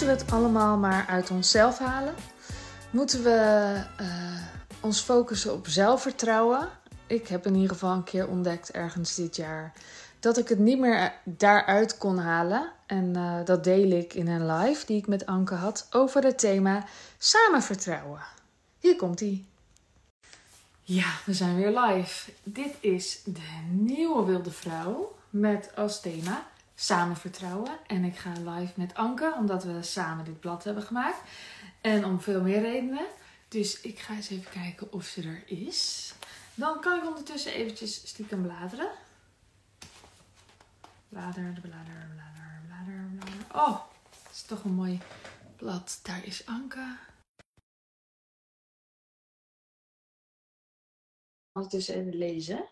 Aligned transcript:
Moeten 0.00 0.18
we 0.18 0.24
het 0.24 0.34
allemaal 0.34 0.76
maar 0.76 1.06
uit 1.06 1.30
onszelf 1.30 1.78
halen? 1.78 2.14
Moeten 2.90 3.22
we 3.22 3.80
uh, 4.00 4.06
ons 4.80 5.00
focussen 5.00 5.52
op 5.52 5.68
zelfvertrouwen? 5.68 6.68
Ik 7.06 7.28
heb 7.28 7.46
in 7.46 7.54
ieder 7.54 7.70
geval 7.70 7.92
een 7.92 8.04
keer 8.04 8.28
ontdekt 8.28 8.70
ergens 8.70 9.14
dit 9.14 9.36
jaar 9.36 9.72
dat 10.20 10.38
ik 10.38 10.48
het 10.48 10.58
niet 10.58 10.78
meer 10.78 11.12
daaruit 11.24 11.98
kon 11.98 12.18
halen. 12.18 12.72
En 12.86 13.16
uh, 13.16 13.44
dat 13.44 13.64
deel 13.64 13.90
ik 13.90 14.14
in 14.14 14.28
een 14.28 14.46
live 14.46 14.86
die 14.86 14.96
ik 14.96 15.06
met 15.06 15.26
Anke 15.26 15.54
had 15.54 15.86
over 15.90 16.24
het 16.24 16.38
thema 16.38 16.84
samen 17.18 17.62
vertrouwen. 17.62 18.20
Hier 18.78 18.96
komt 18.96 19.20
ie. 19.20 19.46
Ja, 20.82 21.10
we 21.24 21.34
zijn 21.34 21.56
weer 21.56 21.80
live. 21.80 22.30
Dit 22.42 22.74
is 22.80 23.20
de 23.24 23.68
nieuwe 23.70 24.24
Wilde 24.24 24.50
Vrouw 24.50 25.16
met 25.30 25.70
als 25.76 26.00
thema 26.00 26.49
samen 26.80 27.16
vertrouwen. 27.16 27.78
En 27.86 28.04
ik 28.04 28.16
ga 28.16 28.32
live 28.32 28.72
met 28.76 28.94
Anke, 28.94 29.34
omdat 29.36 29.64
we 29.64 29.82
samen 29.82 30.24
dit 30.24 30.40
blad 30.40 30.64
hebben 30.64 30.82
gemaakt. 30.82 31.20
En 31.80 32.04
om 32.04 32.20
veel 32.20 32.42
meer 32.42 32.60
redenen. 32.60 33.06
Dus 33.48 33.80
ik 33.80 33.98
ga 33.98 34.14
eens 34.14 34.30
even 34.30 34.50
kijken 34.50 34.92
of 34.92 35.04
ze 35.04 35.22
er 35.22 35.42
is. 35.46 36.12
Dan 36.54 36.80
kan 36.80 36.98
ik 36.98 37.06
ondertussen 37.06 37.52
eventjes 37.52 38.08
stiekem 38.08 38.42
bladeren. 38.42 38.90
Blader, 41.08 41.58
blader, 41.62 42.08
blader, 42.14 42.62
blader, 42.66 43.10
blader. 43.16 43.44
Oh, 43.54 43.80
het 44.20 44.32
is 44.32 44.42
toch 44.42 44.64
een 44.64 44.74
mooi 44.74 45.00
blad. 45.56 46.00
Daar 46.02 46.24
is 46.24 46.46
Anke. 46.46 46.96
Ondertussen 51.52 51.94
even 51.94 52.16
lezen. 52.16 52.68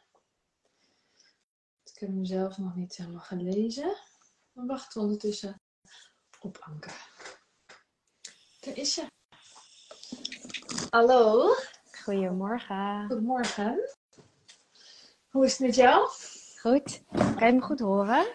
Ik 1.99 2.07
heb 2.07 2.13
hem 2.13 2.25
zelf 2.25 2.59
nog 2.59 2.75
niet 2.75 2.97
helemaal 2.97 3.21
gelezen. 3.21 3.97
Dan 4.53 4.67
wachten 4.67 5.01
we 5.01 5.07
ondertussen 5.07 5.61
op 6.41 6.59
Anke. 6.61 6.91
Daar 8.61 8.77
is 8.77 8.95
ze. 8.95 9.07
Hallo. 10.91 11.55
Goedemorgen. 12.03 13.07
Goedemorgen. 13.07 13.89
Hoe 15.31 15.45
is 15.45 15.51
het 15.51 15.67
met 15.67 15.75
jou? 15.75 16.09
Goed. 16.61 17.05
Kan 17.09 17.47
je 17.47 17.53
me 17.53 17.61
goed 17.61 17.81
horen? 17.81 18.27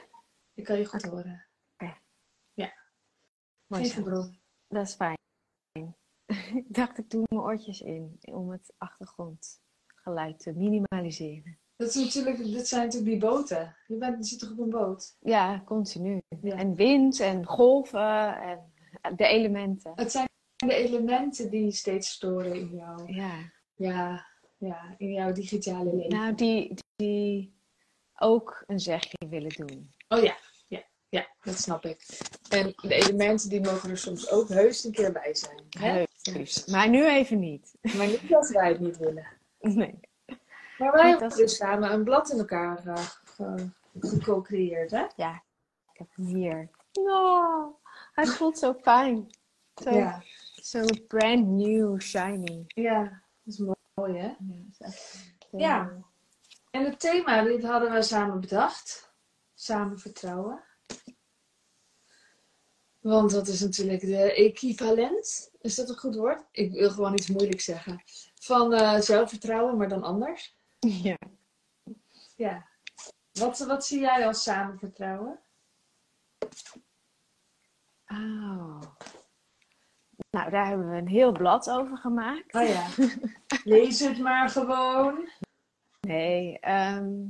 Ik 0.53 0.63
kan 0.63 0.77
je 0.77 0.85
goed 0.85 1.03
horen. 1.03 1.45
Oké. 1.73 1.97
Ja. 2.53 2.73
Mooi 3.67 3.89
Geen. 3.89 4.39
Dat 4.67 4.87
is 4.87 4.95
fijn. 4.95 5.17
ik 6.59 6.73
dacht 6.73 6.97
ik 6.97 7.09
doe 7.09 7.23
mijn 7.29 7.41
oortjes 7.41 7.81
in 7.81 8.19
om 8.21 8.51
het 8.51 8.73
achtergrondgeluid 8.77 10.39
te 10.39 10.53
minimaliseren. 10.53 11.61
Dat, 11.75 11.87
is 11.87 11.95
natuurlijk, 11.95 12.37
dit 12.37 12.67
zijn 12.67 12.83
natuurlijk 12.85 13.11
die 13.11 13.29
boten. 13.29 13.75
Je, 13.87 13.97
bent, 13.97 14.17
je 14.17 14.23
zit 14.23 14.39
toch 14.39 14.51
op 14.51 14.59
een 14.59 14.69
boot? 14.69 15.15
Ja, 15.19 15.61
continu. 15.65 16.21
Ja. 16.41 16.55
En 16.55 16.75
wind 16.75 17.19
en 17.19 17.45
golven 17.45 18.41
en 18.41 18.73
de 19.15 19.25
elementen. 19.25 19.91
Het 19.95 20.11
zijn 20.11 20.27
de 20.55 20.73
elementen 20.73 21.49
die 21.49 21.71
steeds 21.71 22.09
storen 22.09 22.53
in 22.55 22.75
jou. 22.75 23.13
Ja. 23.13 23.51
Ja, 23.75 24.25
ja 24.57 24.95
in 24.97 25.11
jouw 25.11 25.31
digitale 25.31 25.95
leven. 25.95 26.09
Nou, 26.09 26.35
die, 26.35 26.73
die 26.95 27.53
ook 28.15 28.63
een 28.67 28.79
zegje 28.79 29.27
willen 29.29 29.55
doen. 29.55 29.91
Oh 30.07 30.23
ja, 30.23 30.37
ja, 30.67 30.83
ja, 31.09 31.27
dat 31.41 31.59
snap 31.59 31.85
ik. 31.85 32.05
En 32.49 32.73
de 32.75 32.95
elementen 32.95 33.49
die 33.49 33.61
mogen 33.61 33.89
er 33.89 33.97
soms 33.97 34.29
ook 34.29 34.49
heus 34.49 34.83
een 34.83 34.91
keer 34.91 35.11
bij 35.11 35.35
zijn. 35.35 35.63
Hè? 35.69 36.03
Heus. 36.21 36.65
Maar 36.65 36.89
nu 36.89 37.07
even 37.07 37.39
niet. 37.39 37.73
Maar 37.81 38.07
niet 38.07 38.35
als 38.35 38.51
wij 38.51 38.69
het 38.69 38.79
niet 38.79 38.97
willen. 38.97 39.27
Nee. 39.59 39.99
Maar 40.83 40.91
wij 41.01 41.09
hebben 41.09 41.29
dus 41.37 41.55
samen 41.55 41.91
een 41.93 42.03
blad 42.03 42.31
in 42.31 42.37
elkaar 42.37 42.87
uh, 42.87 42.95
ge- 43.23 43.69
geco-creëerd, 43.99 44.91
hè? 44.91 45.05
Ja, 45.15 45.43
ik 45.91 45.97
heb 45.97 46.07
hem 46.15 46.25
hier. 46.25 46.69
Oh, 46.93 47.75
hij 48.13 48.25
voelt 48.25 48.57
zo 48.57 48.73
fijn. 48.81 49.29
Zo, 49.83 49.89
Ja. 49.89 50.23
zo 50.55 50.85
brand 51.07 51.47
new, 51.47 52.01
shiny. 52.01 52.63
Ja, 52.67 53.01
dat 53.43 53.53
is 53.53 53.57
mooi, 53.93 54.17
hè? 54.17 54.25
Ja, 54.27 54.35
dat 54.39 54.71
is 54.71 54.79
echt, 54.79 55.19
Ja. 55.51 55.91
En 56.71 56.83
het 56.85 56.99
thema, 56.99 57.41
dit 57.43 57.63
hadden 57.63 57.91
we 57.91 58.01
samen 58.01 58.39
bedacht. 58.39 59.11
Samen 59.53 59.99
vertrouwen. 59.99 60.63
Want 62.99 63.31
dat 63.31 63.47
is 63.47 63.59
natuurlijk 63.61 64.01
de 64.01 64.33
equivalent. 64.33 65.51
Is 65.61 65.75
dat 65.75 65.89
een 65.89 65.97
goed 65.97 66.15
woord? 66.15 66.43
Ik 66.51 66.71
wil 66.71 66.89
gewoon 66.89 67.13
iets 67.13 67.27
moeilijks 67.29 67.63
zeggen. 67.65 68.03
Van 68.35 68.73
eh, 68.73 68.99
zelfvertrouwen, 68.99 69.77
maar 69.77 69.89
dan 69.89 70.03
anders. 70.03 70.57
Ja. 70.87 71.17
Ja. 72.35 72.67
Wat, 73.31 73.59
wat 73.59 73.85
zie 73.85 73.99
jij 73.99 74.27
als 74.27 74.43
samen 74.43 74.79
vertrouwen? 74.79 75.39
Oh. 78.07 78.81
Nou, 80.29 80.49
daar 80.49 80.67
hebben 80.67 80.89
we 80.89 80.97
een 80.97 81.07
heel 81.07 81.31
blad 81.31 81.69
over 81.69 81.97
gemaakt. 81.97 82.55
Oh 82.55 82.67
ja. 82.67 82.87
Lees 83.63 83.99
het 83.99 84.17
maar 84.19 84.49
gewoon. 84.49 85.29
Nee, 86.01 86.59
ehm, 86.59 87.25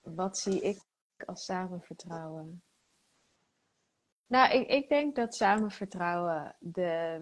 wat 0.00 0.38
zie 0.38 0.60
ik 0.60 0.80
als 1.26 1.44
samenvertrouwen? 1.44 2.62
Nou, 4.26 4.52
ik, 4.52 4.68
ik 4.68 4.88
denk 4.88 5.16
dat 5.16 5.34
samenvertrouwen 5.34 6.56
de, 6.58 7.20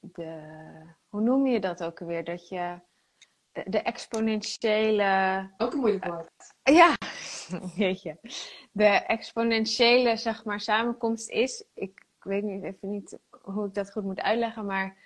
de, 0.00 0.42
hoe 1.08 1.20
noem 1.20 1.46
je 1.46 1.60
dat 1.60 1.84
ook 1.84 2.00
alweer? 2.00 2.24
Dat 2.24 2.48
je 2.48 2.80
de, 3.52 3.82
exponentiële, 3.82 5.50
Ook 5.56 5.72
een 5.72 5.78
moeilijk 5.78 6.04
woord. 6.04 6.54
ja, 6.62 6.96
weet 7.76 8.02
je, 8.02 8.16
de 8.72 8.84
exponentiële, 8.86 10.16
zeg 10.16 10.44
maar, 10.44 10.60
samenkomst 10.60 11.30
is, 11.30 11.64
ik, 11.74 12.04
ik 12.16 12.24
weet 12.24 12.42
niet, 12.42 12.62
even 12.62 12.90
niet 12.90 13.18
hoe 13.42 13.66
ik 13.66 13.74
dat 13.74 13.92
goed 13.92 14.04
moet 14.04 14.20
uitleggen, 14.20 14.66
maar 14.66 14.96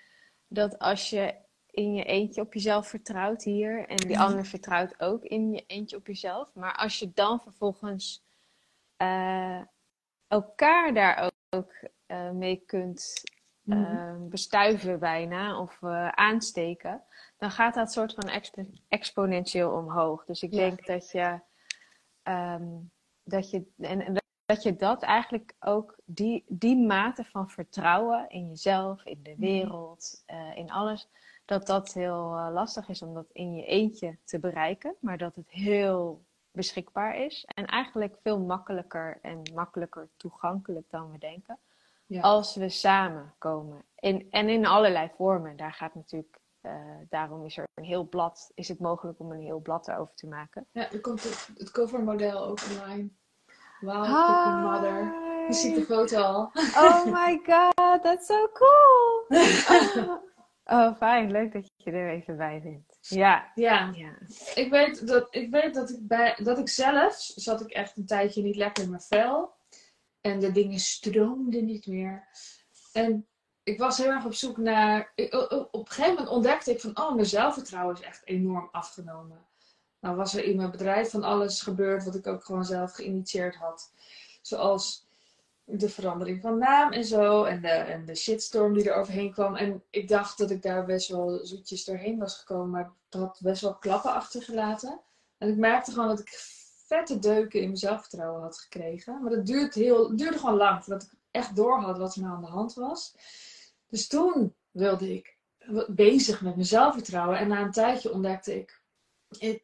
dat 0.48 0.78
als 0.78 1.10
je 1.10 1.34
in 1.70 1.94
je 1.94 2.04
eentje 2.04 2.40
op 2.40 2.54
jezelf 2.54 2.88
vertrouwt 2.88 3.42
hier 3.42 3.88
en 3.88 3.96
die 3.96 4.16
Mhm. 4.16 4.24
ander 4.26 4.46
vertrouwt 4.46 5.00
ook 5.00 5.22
in 5.24 5.52
je 5.52 5.64
eentje 5.66 5.96
op 5.96 6.06
jezelf, 6.06 6.54
maar 6.54 6.74
als 6.74 6.98
je 6.98 7.10
dan 7.14 7.40
vervolgens 7.40 8.22
eh, 8.96 9.60
elkaar 10.28 10.94
daar 10.94 11.18
ook, 11.24 11.32
ook, 11.50 11.72
eh, 12.06 12.30
mee 12.30 12.62
kunt 12.66 13.22
eh, 13.68 14.14
bestuiven 14.18 14.98
bijna 14.98 15.58
of 15.60 15.78
eh, 15.82 16.08
aansteken, 16.08 17.02
dan 17.44 17.52
gaat 17.52 17.74
dat 17.74 17.92
soort 17.92 18.14
van 18.14 18.28
expo- 18.28 18.70
exponentieel 18.88 19.70
omhoog. 19.70 20.24
Dus 20.24 20.42
ik 20.42 20.52
Ja. 20.52 20.58
denk 20.58 20.86
dat 20.86 21.10
je, 21.10 21.40
ehm, 22.22 22.68
dat 23.24 23.50
je 23.50 23.64
en, 23.78 24.00
en 24.00 24.22
dat 24.46 24.62
je 24.62 24.76
dat 24.76 25.02
eigenlijk 25.02 25.54
ook, 25.60 25.96
die, 26.04 26.44
die 26.48 26.76
mate 26.76 27.24
van 27.24 27.50
vertrouwen 27.50 28.28
in 28.28 28.48
jezelf, 28.48 29.04
in 29.04 29.22
de 29.22 29.34
wereld, 29.36 30.22
eh, 30.26 30.56
in 30.56 30.70
alles, 30.70 31.08
dat 31.44 31.66
dat 31.66 31.92
heel 31.92 32.36
eh, 32.36 32.48
lastig 32.52 32.88
is 32.88 33.02
om 33.02 33.14
dat 33.14 33.26
in 33.32 33.54
je 33.54 33.64
eentje 33.66 34.18
te 34.24 34.38
bereiken, 34.38 34.94
maar 35.00 35.18
dat 35.18 35.34
het 35.34 35.50
heel 35.50 36.24
beschikbaar 36.50 37.16
is 37.16 37.44
en 37.54 37.66
eigenlijk 37.66 38.16
veel 38.22 38.40
makkelijker 38.40 39.18
en 39.22 39.42
makkelijker 39.54 40.08
toegankelijk 40.16 40.90
dan 40.90 41.10
we 41.10 41.18
denken 41.18 41.58
Ja. 42.06 42.20
als 42.20 42.54
we 42.56 42.68
samenkomen. 42.68 43.84
In, 43.98 44.26
en 44.30 44.48
in 44.48 44.66
allerlei 44.66 45.10
vormen. 45.16 45.56
Daar 45.56 45.72
gaat 45.72 45.94
natuurlijk, 45.94 46.38
eh, 46.64 46.96
daarom 47.08 47.44
is 47.44 47.56
er 47.56 47.64
een 47.74 47.84
heel 47.84 48.08
blad, 48.08 48.50
is 48.54 48.68
het 48.68 48.80
mogelijk 48.80 49.20
om 49.20 49.32
een 49.32 49.40
heel 49.40 49.60
blad 49.60 49.88
erover 49.88 50.14
te 50.14 50.26
maken. 50.26 50.66
Ja, 50.72 50.90
er 50.90 51.00
komt 51.00 51.22
het, 51.22 51.48
het 51.54 51.70
covermodel 51.70 52.44
ook 52.44 52.58
online. 52.70 53.08
Wow, 53.80 54.72
mother. 54.72 55.22
Je 55.48 55.52
ziet 55.52 55.74
de 55.74 55.84
foto 55.84 56.20
al. 56.20 56.50
Oh 56.76 57.04
my 57.04 57.40
god, 57.46 58.02
that's 58.02 58.26
so 58.26 58.48
cool! 58.52 59.26
Oh, 59.28 60.16
oh, 60.76 60.96
fijn, 60.96 61.30
leuk 61.30 61.52
dat 61.52 61.70
je 61.76 61.90
er 61.90 62.10
even 62.10 62.36
bij 62.36 62.60
bent. 62.62 62.96
Ja, 63.00 63.50
Ja, 63.54 63.90
ja. 63.94 64.18
ik 64.54 64.70
weet 64.70 65.06
dat 65.06 65.26
ik, 65.30 65.50
weet 65.50 65.74
dat 65.74 65.90
ik, 65.90 65.98
bij, 66.00 66.38
dat 66.42 66.58
ik 66.58 66.68
zelf 66.68 67.14
zat 67.16 67.60
ik 67.60 67.70
echt 67.70 67.96
een 67.96 68.06
tijdje 68.06 68.42
niet 68.42 68.56
lekker 68.56 68.84
in 68.84 68.90
mijn 68.90 69.02
vel. 69.02 69.54
En 70.20 70.40
de 70.40 70.52
dingen 70.52 70.78
stroomden 70.78 71.64
niet 71.64 71.86
meer. 71.86 72.28
En 72.92 73.26
ik 73.64 73.78
was 73.78 73.98
heel 73.98 74.10
erg 74.10 74.24
op 74.24 74.34
zoek 74.34 74.56
naar. 74.56 75.12
op 75.70 75.74
een 75.74 75.86
gegeven 75.86 76.14
moment 76.14 76.28
ontdekte 76.28 76.70
ik 76.70 76.80
van, 76.80 76.98
oh, 76.98 77.14
mijn 77.14 77.26
zelfvertrouwen 77.26 77.94
is 77.94 78.00
echt 78.00 78.22
enorm 78.24 78.68
afgenomen. 78.72 79.46
Nou 80.00 80.16
was 80.16 80.34
er 80.34 80.44
in 80.44 80.56
mijn 80.56 80.70
bedrijf 80.70 81.10
van 81.10 81.22
alles 81.22 81.62
gebeurd 81.62 82.04
wat 82.04 82.14
ik 82.14 82.26
ook 82.26 82.44
gewoon 82.44 82.64
zelf 82.64 82.92
geïnitieerd 82.92 83.56
had. 83.56 83.92
Zoals 84.40 85.06
de 85.64 85.88
verandering 85.88 86.40
van 86.40 86.58
naam 86.58 86.92
en 86.92 87.04
zo. 87.04 87.44
En 87.44 87.60
de, 87.60 87.68
en 87.68 88.04
de 88.04 88.14
shitstorm 88.14 88.74
die 88.74 88.90
er 88.90 88.96
overheen 88.96 89.32
kwam. 89.32 89.56
En 89.56 89.82
ik 89.90 90.08
dacht 90.08 90.38
dat 90.38 90.50
ik 90.50 90.62
daar 90.62 90.84
best 90.84 91.08
wel 91.08 91.40
zoetjes 91.42 91.84
doorheen 91.84 92.18
was 92.18 92.38
gekomen. 92.38 92.70
Maar 92.70 92.92
het 93.10 93.20
had 93.20 93.40
best 93.42 93.62
wel 93.62 93.74
klappen 93.74 94.12
achtergelaten. 94.12 95.00
En 95.38 95.48
ik 95.48 95.56
merkte 95.56 95.92
gewoon 95.92 96.08
dat 96.08 96.20
ik 96.20 96.28
vette 96.86 97.18
deuken 97.18 97.60
in 97.60 97.66
mijn 97.66 97.78
zelfvertrouwen 97.78 98.42
had 98.42 98.58
gekregen. 98.58 99.22
Maar 99.22 99.30
dat 99.30 99.46
duurde, 99.46 99.80
heel, 99.80 100.16
duurde 100.16 100.38
gewoon 100.38 100.56
lang 100.56 100.84
voordat 100.84 101.02
ik 101.02 101.18
echt 101.30 101.56
door 101.56 101.80
had 101.80 101.98
wat 101.98 102.14
er 102.14 102.22
nou 102.22 102.34
aan 102.34 102.40
de 102.40 102.46
hand 102.46 102.74
was. 102.74 103.14
Dus 103.94 104.06
toen 104.06 104.54
wilde 104.70 105.14
ik 105.14 105.38
bezig 105.86 106.42
met 106.42 106.54
mijn 106.54 106.66
zelfvertrouwen. 106.66 107.38
En 107.38 107.48
na 107.48 107.60
een 107.60 107.70
tijdje 107.70 108.12
ontdekte 108.12 108.58
ik. 108.58 108.82
Het, 109.38 109.62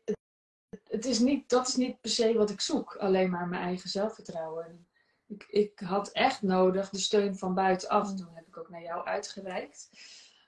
het, 0.89 1.05
is 1.05 1.19
niet, 1.19 1.49
dat 1.49 1.69
is 1.69 1.77
niet 1.77 2.01
per 2.01 2.11
se 2.11 2.35
wat 2.35 2.51
ik 2.51 2.61
zoek. 2.61 2.97
Alleen 2.97 3.31
maar 3.31 3.49
mijn 3.49 3.63
eigen 3.63 3.89
zelfvertrouwen. 3.89 4.65
En 4.65 4.89
Ik, 5.27 5.47
ik 5.49 5.79
had 5.79 6.13
echt 6.13 6.43
nodig 6.43 6.91
de 6.91 6.99
steun 6.99 7.37
van 7.37 7.55
buitenaf. 7.55 8.15
Toen 8.15 8.35
heb 8.35 8.47
ik 8.47 8.57
ook 8.57 8.69
naar 8.69 8.83
jou 8.83 9.05
uitgereikt. 9.05 9.91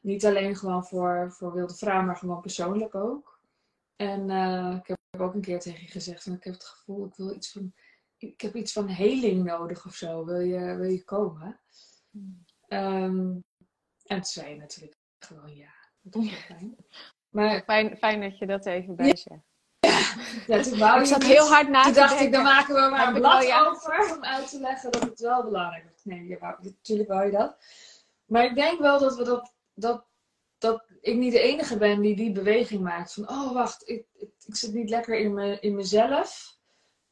Niet 0.01 0.25
alleen 0.25 0.57
gewoon 0.57 0.85
voor, 0.85 1.33
voor 1.33 1.53
wilde 1.53 1.75
vrouwen, 1.75 2.07
maar 2.07 2.17
gewoon 2.17 2.41
persoonlijk 2.41 2.95
ook. 2.95 3.41
En 3.97 4.29
uh, 4.31 4.77
ik 4.81 4.87
heb 4.87 5.21
ook 5.21 5.35
een 5.35 5.41
keer 5.41 5.61
tegen 5.61 5.83
je 5.83 5.91
gezegd, 5.91 6.23
van, 6.23 6.33
ik 6.33 6.45
heb 6.45 6.55
het 6.55 6.65
gevoel, 6.65 7.07
ik 7.07 7.15
wil 7.15 7.35
iets 7.35 7.53
van, 7.53 7.75
ik 8.17 8.41
heb 8.41 8.55
iets 8.55 8.73
van 8.73 8.87
heling 8.89 9.45
nodig 9.45 9.87
of 9.87 9.95
zo. 9.95 10.25
Wil 10.25 10.41
je, 10.41 10.77
wil 10.77 10.91
je 10.91 11.05
komen? 11.05 11.61
Mm. 12.11 12.45
Um, 12.69 13.43
en 14.15 14.23
toen 14.23 14.45
zei 14.45 14.57
natuurlijk 14.57 14.97
gewoon 15.19 15.57
ja. 15.57 15.73
Dat 16.01 16.23
is 16.23 16.35
fijn. 16.49 16.77
Maar, 17.29 17.63
fijn, 17.63 17.97
fijn 17.97 18.21
dat 18.21 18.39
je 18.39 18.47
dat 18.47 18.67
even 18.67 18.97
bij 18.97 19.17
zegt. 19.17 19.51
Ja, 20.47 20.63
toen 20.63 20.79
wou 20.79 21.01
ik 21.01 21.07
zat 21.07 21.23
heel 21.23 21.49
hard 21.49 21.69
na 21.69 21.83
Toen 21.83 21.93
dacht 21.93 22.21
ik, 22.21 22.33
dan 22.33 22.43
maken 22.43 22.75
we 22.75 22.81
maar 22.91 23.07
een 23.07 23.15
blad 23.15 23.53
over 23.67 24.17
om 24.17 24.25
uit 24.25 24.49
te 24.49 24.61
leggen 24.61 24.91
dat 24.91 25.03
het 25.03 25.21
wel 25.21 25.43
belangrijk 25.43 25.85
is. 25.95 26.05
Nee, 26.05 26.27
je 26.27 26.39
wou, 26.39 26.55
natuurlijk 26.63 27.09
wou 27.09 27.25
je 27.25 27.31
dat. 27.31 27.57
Maar 28.25 28.45
ik 28.45 28.55
denk 28.55 28.81
wel 28.81 28.99
dat 28.99 29.17
we 29.17 29.25
dat, 29.25 29.55
dat, 29.75 30.05
dat 30.59 30.85
ik 31.01 31.17
niet 31.17 31.33
de 31.33 31.41
enige 31.41 31.79
ben 31.79 32.01
die 32.01 32.17
die 32.17 32.33
beweging 32.33 32.83
maakt. 32.83 33.13
Van, 33.13 33.29
oh 33.29 33.53
wacht, 33.53 33.89
ik, 33.89 34.07
ik, 34.15 34.31
ik 34.47 34.57
zit 34.57 34.73
niet 34.73 34.91
lekker 34.91 35.19
in, 35.19 35.35
me, 35.35 35.61
in 35.61 35.75
mezelf. 35.75 36.59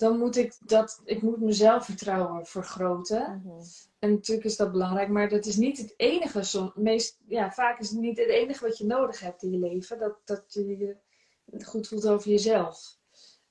Dan 0.00 0.18
moet 0.18 0.36
ik 0.36 0.56
dat, 0.60 1.00
ik 1.04 1.22
moet 1.22 1.40
mezelf 1.40 1.84
vertrouwen 1.84 2.46
vergroten. 2.46 3.42
Mhm. 3.44 3.60
En 3.98 4.10
natuurlijk 4.10 4.46
is 4.46 4.56
dat 4.56 4.72
belangrijk, 4.72 5.08
maar 5.08 5.28
dat 5.28 5.46
is 5.46 5.56
niet 5.56 5.78
het 5.78 5.94
enige. 5.96 6.72
meest, 6.74 7.18
ja, 7.26 7.52
vaak 7.52 7.80
is 7.80 7.90
het 7.90 8.00
niet 8.00 8.18
het 8.18 8.28
enige 8.28 8.64
wat 8.64 8.78
je 8.78 8.86
nodig 8.86 9.20
hebt 9.20 9.42
in 9.42 9.50
je 9.50 9.58
leven. 9.58 9.98
Dat, 9.98 10.16
dat 10.24 10.44
je 10.48 10.66
je 10.78 10.96
goed 11.64 11.88
voelt 11.88 12.08
over 12.08 12.30
jezelf. 12.30 12.98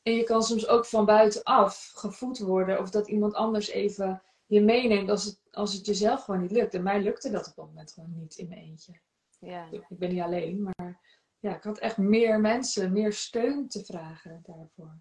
En 0.02 0.14
je 0.14 0.24
kan 0.24 0.44
soms 0.44 0.68
ook 0.68 0.86
van 0.86 1.06
buitenaf 1.06 1.92
gevoed 1.96 2.40
worden 2.40 2.80
of 2.80 2.90
dat 2.90 3.08
iemand 3.08 3.34
anders 3.34 3.68
even 3.70 4.22
je 4.46 4.62
meeneemt 4.62 5.10
als 5.10 5.26
het, 5.26 5.40
als 5.52 5.74
het 5.74 5.86
jezelf 5.86 6.24
gewoon 6.24 6.42
niet 6.42 6.52
lukt. 6.52 6.74
En 6.74 6.84
mij 6.84 7.02
lukte 7.02 7.32
dat 7.32 7.48
op 7.48 7.56
dat 7.56 7.66
moment 7.66 7.92
gewoon 7.92 8.16
niet 8.16 8.36
in 8.36 8.48
mijn 8.48 8.62
eentje. 8.62 9.00
Ja. 9.40 9.68
Ik 9.72 9.86
ben 9.90 10.14
niet 10.14 10.22
alleen, 10.22 10.64
maar 10.64 11.00
ja, 11.40 11.56
ik 11.56 11.64
had 11.64 11.78
echt 11.78 11.98
meer 11.98 12.40
mensen, 12.40 12.92
meer 12.94 13.14
steun 13.14 13.68
te 13.68 13.86
vragen 13.86 14.44
daarvoor. 14.46 15.00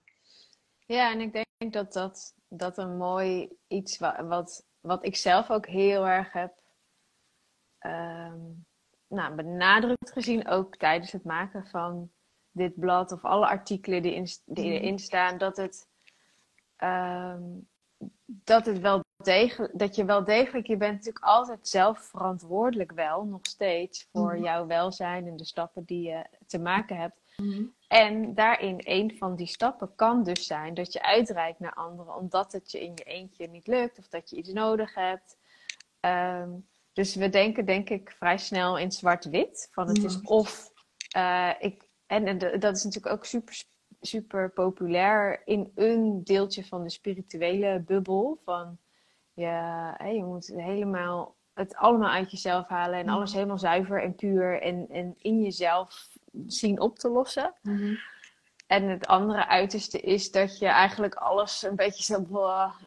Ja, 0.88 1.10
en 1.10 1.20
ik 1.20 1.32
denk 1.32 1.72
dat 1.72 1.92
dat, 1.92 2.34
dat 2.48 2.78
een 2.78 2.96
mooi 2.96 3.48
iets 3.66 3.98
wat, 3.98 4.16
wat, 4.20 4.66
wat 4.80 5.04
ik 5.04 5.16
zelf 5.16 5.50
ook 5.50 5.66
heel 5.66 6.06
erg 6.06 6.32
heb 6.32 6.52
um, 7.80 8.66
nou, 9.08 9.34
benadrukt 9.34 10.12
gezien, 10.12 10.48
ook 10.48 10.76
tijdens 10.76 11.12
het 11.12 11.24
maken 11.24 11.66
van 11.66 12.10
dit 12.50 12.78
blad 12.78 13.12
of 13.12 13.24
alle 13.24 13.46
artikelen 13.46 14.02
die, 14.02 14.14
in, 14.14 14.26
die 14.44 14.64
mhm. 14.64 14.74
erin 14.74 14.98
staan, 14.98 15.38
dat 15.38 15.56
het, 15.56 15.88
ehm, 16.76 17.42
dat 18.26 18.66
het 18.66 18.78
wel 18.78 19.04
degelijk, 19.16 19.78
dat 19.78 19.96
je 19.96 20.04
wel 20.04 20.24
degelijk, 20.24 20.66
je 20.66 20.76
bent 20.76 20.92
natuurlijk 20.94 21.24
altijd 21.24 21.68
zelf 21.68 21.98
verantwoordelijk 21.98 22.92
wel, 22.92 23.24
nog 23.24 23.40
steeds, 23.42 24.08
voor 24.12 24.34
mhm. 24.34 24.42
jouw 24.42 24.66
welzijn 24.66 25.26
en 25.26 25.36
de 25.36 25.44
stappen 25.44 25.84
die 25.84 26.08
je 26.08 26.26
te 26.46 26.58
maken 26.58 26.96
hebt. 26.96 27.20
Mhm. 27.36 27.64
En 27.88 28.34
daarin 28.34 28.76
een 28.78 29.16
van 29.18 29.36
die 29.36 29.46
stappen 29.46 29.94
kan 29.94 30.22
dus 30.22 30.46
zijn 30.46 30.74
dat 30.74 30.92
je 30.92 31.02
uitreikt 31.02 31.58
naar 31.58 31.74
anderen, 31.74 32.14
omdat 32.14 32.52
het 32.52 32.70
je 32.70 32.80
in 32.80 32.92
je 32.94 33.04
eentje 33.04 33.48
niet 33.48 33.66
lukt 33.66 33.98
of 33.98 34.08
dat 34.08 34.30
je 34.30 34.36
iets 34.36 34.52
nodig 34.52 34.94
hebt. 34.94 35.36
Ehm, 36.00 36.50
dus 36.92 37.14
we 37.14 37.28
denken, 37.28 37.64
denk 37.64 37.90
ik, 37.90 38.10
vrij 38.10 38.38
snel 38.38 38.78
in 38.78 38.92
zwart-wit. 38.92 39.68
Van 39.72 39.88
het 39.88 40.04
is 40.04 40.20
of 40.20 40.72
uh, 41.16 41.50
ik, 41.58 41.88
en, 42.06 42.38
dat 42.38 42.76
is 42.76 42.84
natuurlijk 42.84 43.14
ook 43.14 43.24
super, 43.24 43.62
super 44.00 44.50
populair 44.50 45.42
in 45.44 45.72
een 45.74 46.24
deeltje 46.24 46.64
van 46.64 46.82
de 46.82 46.90
spirituele 46.90 47.80
bubbel. 47.80 48.40
Van 48.44 48.78
ja, 49.32 50.04
je 50.04 50.24
moet 50.24 50.46
helemaal 50.46 51.36
het 51.54 51.74
allemaal 51.74 52.10
uit 52.10 52.30
jezelf 52.30 52.68
halen 52.68 52.98
en 52.98 53.08
alles 53.08 53.32
helemaal 53.32 53.58
zuiver 53.58 54.02
en 54.02 54.14
puur 54.14 54.62
en, 54.62 54.88
en 54.88 55.14
in 55.18 55.42
jezelf 55.42 56.17
zien 56.46 56.80
op 56.80 56.98
te 56.98 57.08
lossen. 57.08 57.54
Mhm. 57.62 57.94
En 58.66 58.88
het 58.88 59.06
andere 59.06 59.46
uiterste 59.46 60.00
is 60.00 60.30
dat 60.30 60.58
je 60.58 60.66
eigenlijk 60.66 61.14
alles 61.14 61.62
een 61.62 61.76
beetje 61.76 62.02
zo 62.02 62.26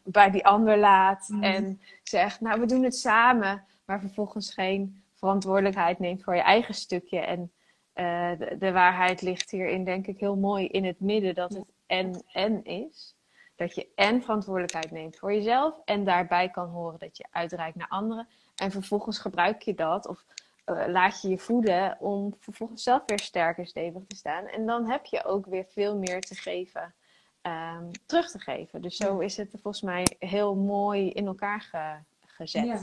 bij 0.03 0.31
die 0.31 0.45
ander 0.45 0.77
laat. 0.77 1.27
Mhm. 1.27 1.43
En 1.43 1.81
zegt, 2.03 2.41
nou 2.41 2.59
we 2.59 2.65
doen 2.65 2.83
het 2.83 2.95
samen. 2.95 3.63
Maar 3.85 3.99
vervolgens 3.99 4.53
geen 4.53 5.03
verantwoordelijkheid 5.15 5.99
neemt 5.99 6.23
voor 6.23 6.35
je 6.35 6.41
eigen 6.41 6.73
stukje. 6.73 7.19
En 7.19 7.51
uh, 7.95 8.31
de, 8.59 8.71
waarheid 8.71 9.21
ligt 9.21 9.51
hierin, 9.51 9.83
denk 9.83 10.07
ik, 10.07 10.19
heel 10.19 10.35
mooi 10.35 10.67
in 10.67 10.85
het 10.85 10.99
midden 10.99 11.35
dat 11.35 11.53
het 11.53 11.65
en 11.87 12.23
en 12.31 12.63
is. 12.63 13.15
Dat 13.55 13.75
je 13.75 13.87
en 13.95 14.21
verantwoordelijkheid 14.21 14.91
neemt 14.91 15.17
voor 15.17 15.33
jezelf 15.33 15.75
en 15.85 16.03
daarbij 16.03 16.49
kan 16.49 16.69
horen 16.69 16.99
dat 16.99 17.17
je 17.17 17.25
uitreikt 17.31 17.77
naar 17.77 17.87
anderen. 17.87 18.27
En 18.55 18.71
vervolgens 18.71 19.19
gebruik 19.19 19.61
je 19.61 19.73
dat 19.73 20.07
of 20.07 20.25
uh, 20.71 20.87
laat 20.87 21.21
je 21.21 21.29
je 21.29 21.37
voeden 21.37 21.97
om 21.99 22.35
vervolgens 22.39 22.83
zelf 22.83 23.03
weer 23.05 23.19
sterk 23.19 23.57
en 23.57 23.65
stevig 23.65 24.03
te 24.07 24.15
staan. 24.15 24.45
En 24.45 24.65
dan 24.65 24.89
heb 24.89 25.05
je 25.05 25.23
ook 25.23 25.45
weer 25.45 25.65
veel 25.65 25.97
meer 25.97 26.21
te 26.21 26.35
geven, 26.35 26.93
um, 27.41 27.91
terug 28.05 28.31
te 28.31 28.39
geven. 28.39 28.81
Dus 28.81 28.95
zo 28.95 29.19
is 29.19 29.37
het 29.37 29.49
volgens 29.51 29.81
mij 29.81 30.15
heel 30.19 30.55
mooi 30.55 31.09
in 31.09 31.27
elkaar 31.27 31.61
ge 31.61 31.97
gezet. 32.19 32.65
Ja, 32.65 32.81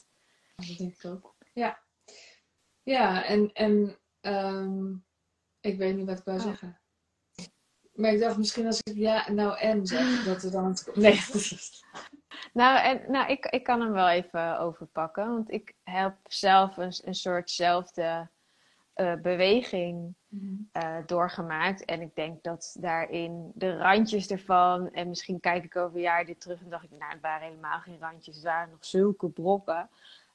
dat 0.57 0.77
denk 0.79 0.95
ik 0.95 1.05
ook. 1.05 1.35
Ja, 1.53 1.79
ja 2.83 3.25
en, 3.25 3.53
en 3.53 3.99
Um, 4.21 5.05
ik 5.61 5.79
weet 5.79 5.97
niet 5.97 6.07
wat 6.07 6.19
ik 6.19 6.25
wou 6.25 6.39
oh. 6.39 6.45
zeggen. 6.45 6.81
Maar 7.93 8.13
ik 8.13 8.21
dacht 8.21 8.37
misschien 8.37 8.67
als 8.67 8.81
ik 8.83 8.97
ja, 8.97 9.31
nou 9.31 9.59
en 9.59 9.87
zeg, 9.87 10.25
dat 10.25 10.43
er 10.43 10.51
dan... 10.51 10.77
Nee, 10.95 11.21
Nou, 12.53 12.79
en, 12.79 13.03
nou 13.09 13.31
ik, 13.31 13.47
ik 13.47 13.63
kan 13.63 13.81
hem 13.81 13.93
wel 13.93 14.09
even 14.09 14.59
overpakken. 14.59 15.29
Want 15.29 15.53
ik 15.53 15.75
heb 15.83 16.15
zelf 16.23 16.77
een, 16.77 16.93
een 17.05 17.15
soortzelfde 17.15 18.29
uh, 18.95 19.15
beweging 19.15 20.15
uh, 20.73 20.97
doorgemaakt. 21.07 21.85
En 21.85 22.01
ik 22.01 22.15
denk 22.15 22.43
dat 22.43 22.77
daarin 22.81 23.53
de 23.55 23.77
randjes 23.77 24.31
ervan... 24.31 24.91
En 24.91 25.09
misschien 25.09 25.41
kijk 25.41 25.65
ik 25.65 25.77
over 25.77 25.97
een 25.97 26.03
jaar 26.03 26.25
dit 26.25 26.41
terug 26.41 26.61
en 26.61 26.71
dacht 26.71 26.85
ik... 26.85 26.91
Nou, 26.91 27.13
het 27.13 27.21
waren 27.21 27.47
helemaal 27.49 27.81
geen 27.81 27.99
randjes. 28.01 28.35
Het 28.35 28.45
waren 28.45 28.71
nog 28.71 28.85
zulke 28.85 29.29
brokken. 29.29 29.91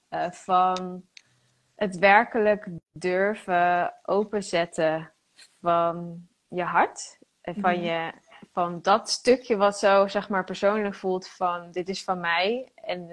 Uh, 0.09 0.31
van 0.31 1.05
het 1.75 1.97
werkelijk 1.97 2.67
durven 2.91 3.93
openzetten 4.03 5.11
van 5.61 6.27
je 6.47 6.63
hart. 6.63 7.19
En 7.41 7.55
van, 7.59 7.73
mhm. 7.73 7.83
je, 7.83 8.13
van 8.53 8.81
dat 8.81 9.09
stukje 9.09 9.55
wat 9.55 9.79
zo 9.79 10.07
zeg 10.07 10.29
maar 10.29 10.43
persoonlijk 10.43 10.95
voelt 10.95 11.27
van 11.27 11.71
dit 11.71 11.89
is 11.89 12.03
van 12.03 12.19
mij. 12.19 12.71
En 12.75 13.09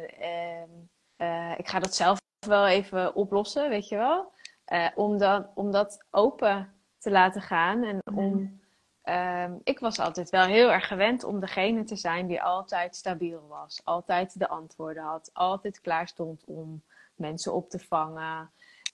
uh, 1.16 1.59
ik 1.59 1.68
ga 1.68 1.78
dat 1.78 1.94
zelf 1.94 2.18
wel 2.47 2.66
even 2.66 3.14
oplossen, 3.14 3.68
weet 3.68 3.88
je 3.88 3.97
wel. 3.97 4.32
Uh, 4.73 4.88
om, 4.94 5.18
dat, 5.18 5.49
om 5.54 5.70
dat 5.70 6.04
open 6.11 6.75
te 6.99 7.11
laten 7.11 7.42
gaan. 7.42 7.85
En 7.85 7.99
mhm. 8.04 8.18
om, 8.18 8.61
uh, 9.04 9.50
ik 9.62 9.78
was 9.78 9.99
altijd 9.99 10.30
wel 10.30 10.44
heel 10.44 10.73
erg 10.73 10.87
gewend 10.87 11.25
om 11.25 11.40
degene 11.40 11.85
te 11.85 11.97
zijn 11.97 12.26
die 12.26 12.42
altijd 12.42 12.97
stabiel 12.97 13.47
was. 13.49 13.80
Altijd 13.85 14.38
de 14.38 14.49
antwoorden 14.49 15.02
had. 15.02 15.30
Altijd 15.32 15.80
klaar 15.80 16.09
stond 16.09 16.44
om 16.47 16.82
mensen 17.14 17.52
op 17.52 17.70
te 17.70 17.78
vangen. 17.78 18.50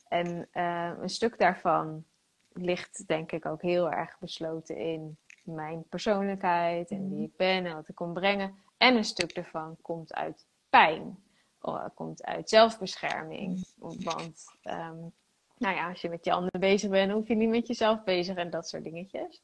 En 0.09 0.49
uh, 0.53 0.91
een 1.01 1.09
stuk 1.09 1.39
daarvan 1.39 2.05
ligt 2.53 3.07
denk 3.07 3.33
ik 3.33 3.47
ook 3.47 3.63
heel 3.63 3.91
erg 3.91 4.19
besloten 4.19 4.77
in 4.77 5.19
mijn 5.47 5.85
persoonlijkheid 5.89 6.91
en 6.91 7.09
wie 7.09 7.15
mhm. 7.15 7.23
ik 7.23 7.37
ben 7.37 7.67
en 7.67 7.75
wat 7.75 7.89
ik 7.89 7.95
kon 7.95 8.13
brengen. 8.13 8.55
En 8.77 8.97
een 8.97 9.05
stuk 9.05 9.35
daarvan 9.35 9.77
komt 9.83 10.15
uit 10.15 10.47
pijn. 10.71 11.25
Of 11.61 11.95
komt 11.95 12.25
uit 12.25 12.49
zelfbescherming. 12.49 13.67
Mhm. 13.77 14.03
Want 14.05 14.45
um, 14.63 15.13
nou 15.59 15.77
ja, 15.77 15.89
als 15.89 16.01
je 16.01 16.09
met 16.09 16.25
je 16.25 16.33
anderen 16.33 16.61
bezig 16.61 16.91
bent, 16.91 17.13
hoef 17.13 17.29
je 17.29 17.35
niet 17.35 17.49
met 17.49 17.67
jezelf 17.67 18.05
bezig 18.05 18.37
en 18.37 18.51
dat 18.51 18.69
soort 18.69 18.85
dingetjes. 18.85 19.43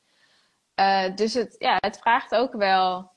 Uh, 0.80 1.16
dus 1.16 1.35
het, 1.35 1.54
ja, 1.59 1.76
het 1.80 1.99
vraagt 1.99 2.35
ook 2.35 2.52
wel 2.52 3.11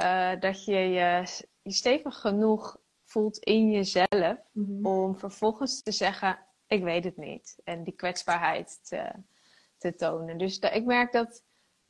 uh, 0.00 0.40
dat 0.40 0.64
je 0.64 0.72
je, 0.72 1.42
je 1.62 1.72
stevig 1.72 2.20
genoeg 2.20 2.76
voelt 3.04 3.38
in 3.38 3.70
jezelf 3.70 4.36
mm 4.52 4.86
om 4.86 5.18
vervolgens 5.18 5.82
te 5.82 5.92
zeggen: 5.92 6.38
ik 6.66 6.82
weet 6.82 7.04
het 7.04 7.16
niet. 7.16 7.58
En 7.64 7.84
die 7.84 7.94
kwetsbaarheid 7.94 8.88
te, 8.88 9.12
te 9.78 9.94
tonen. 9.94 10.38
Dus 10.38 10.58
ik 10.58 10.84
merk 10.84 11.12
dat, 11.12 11.42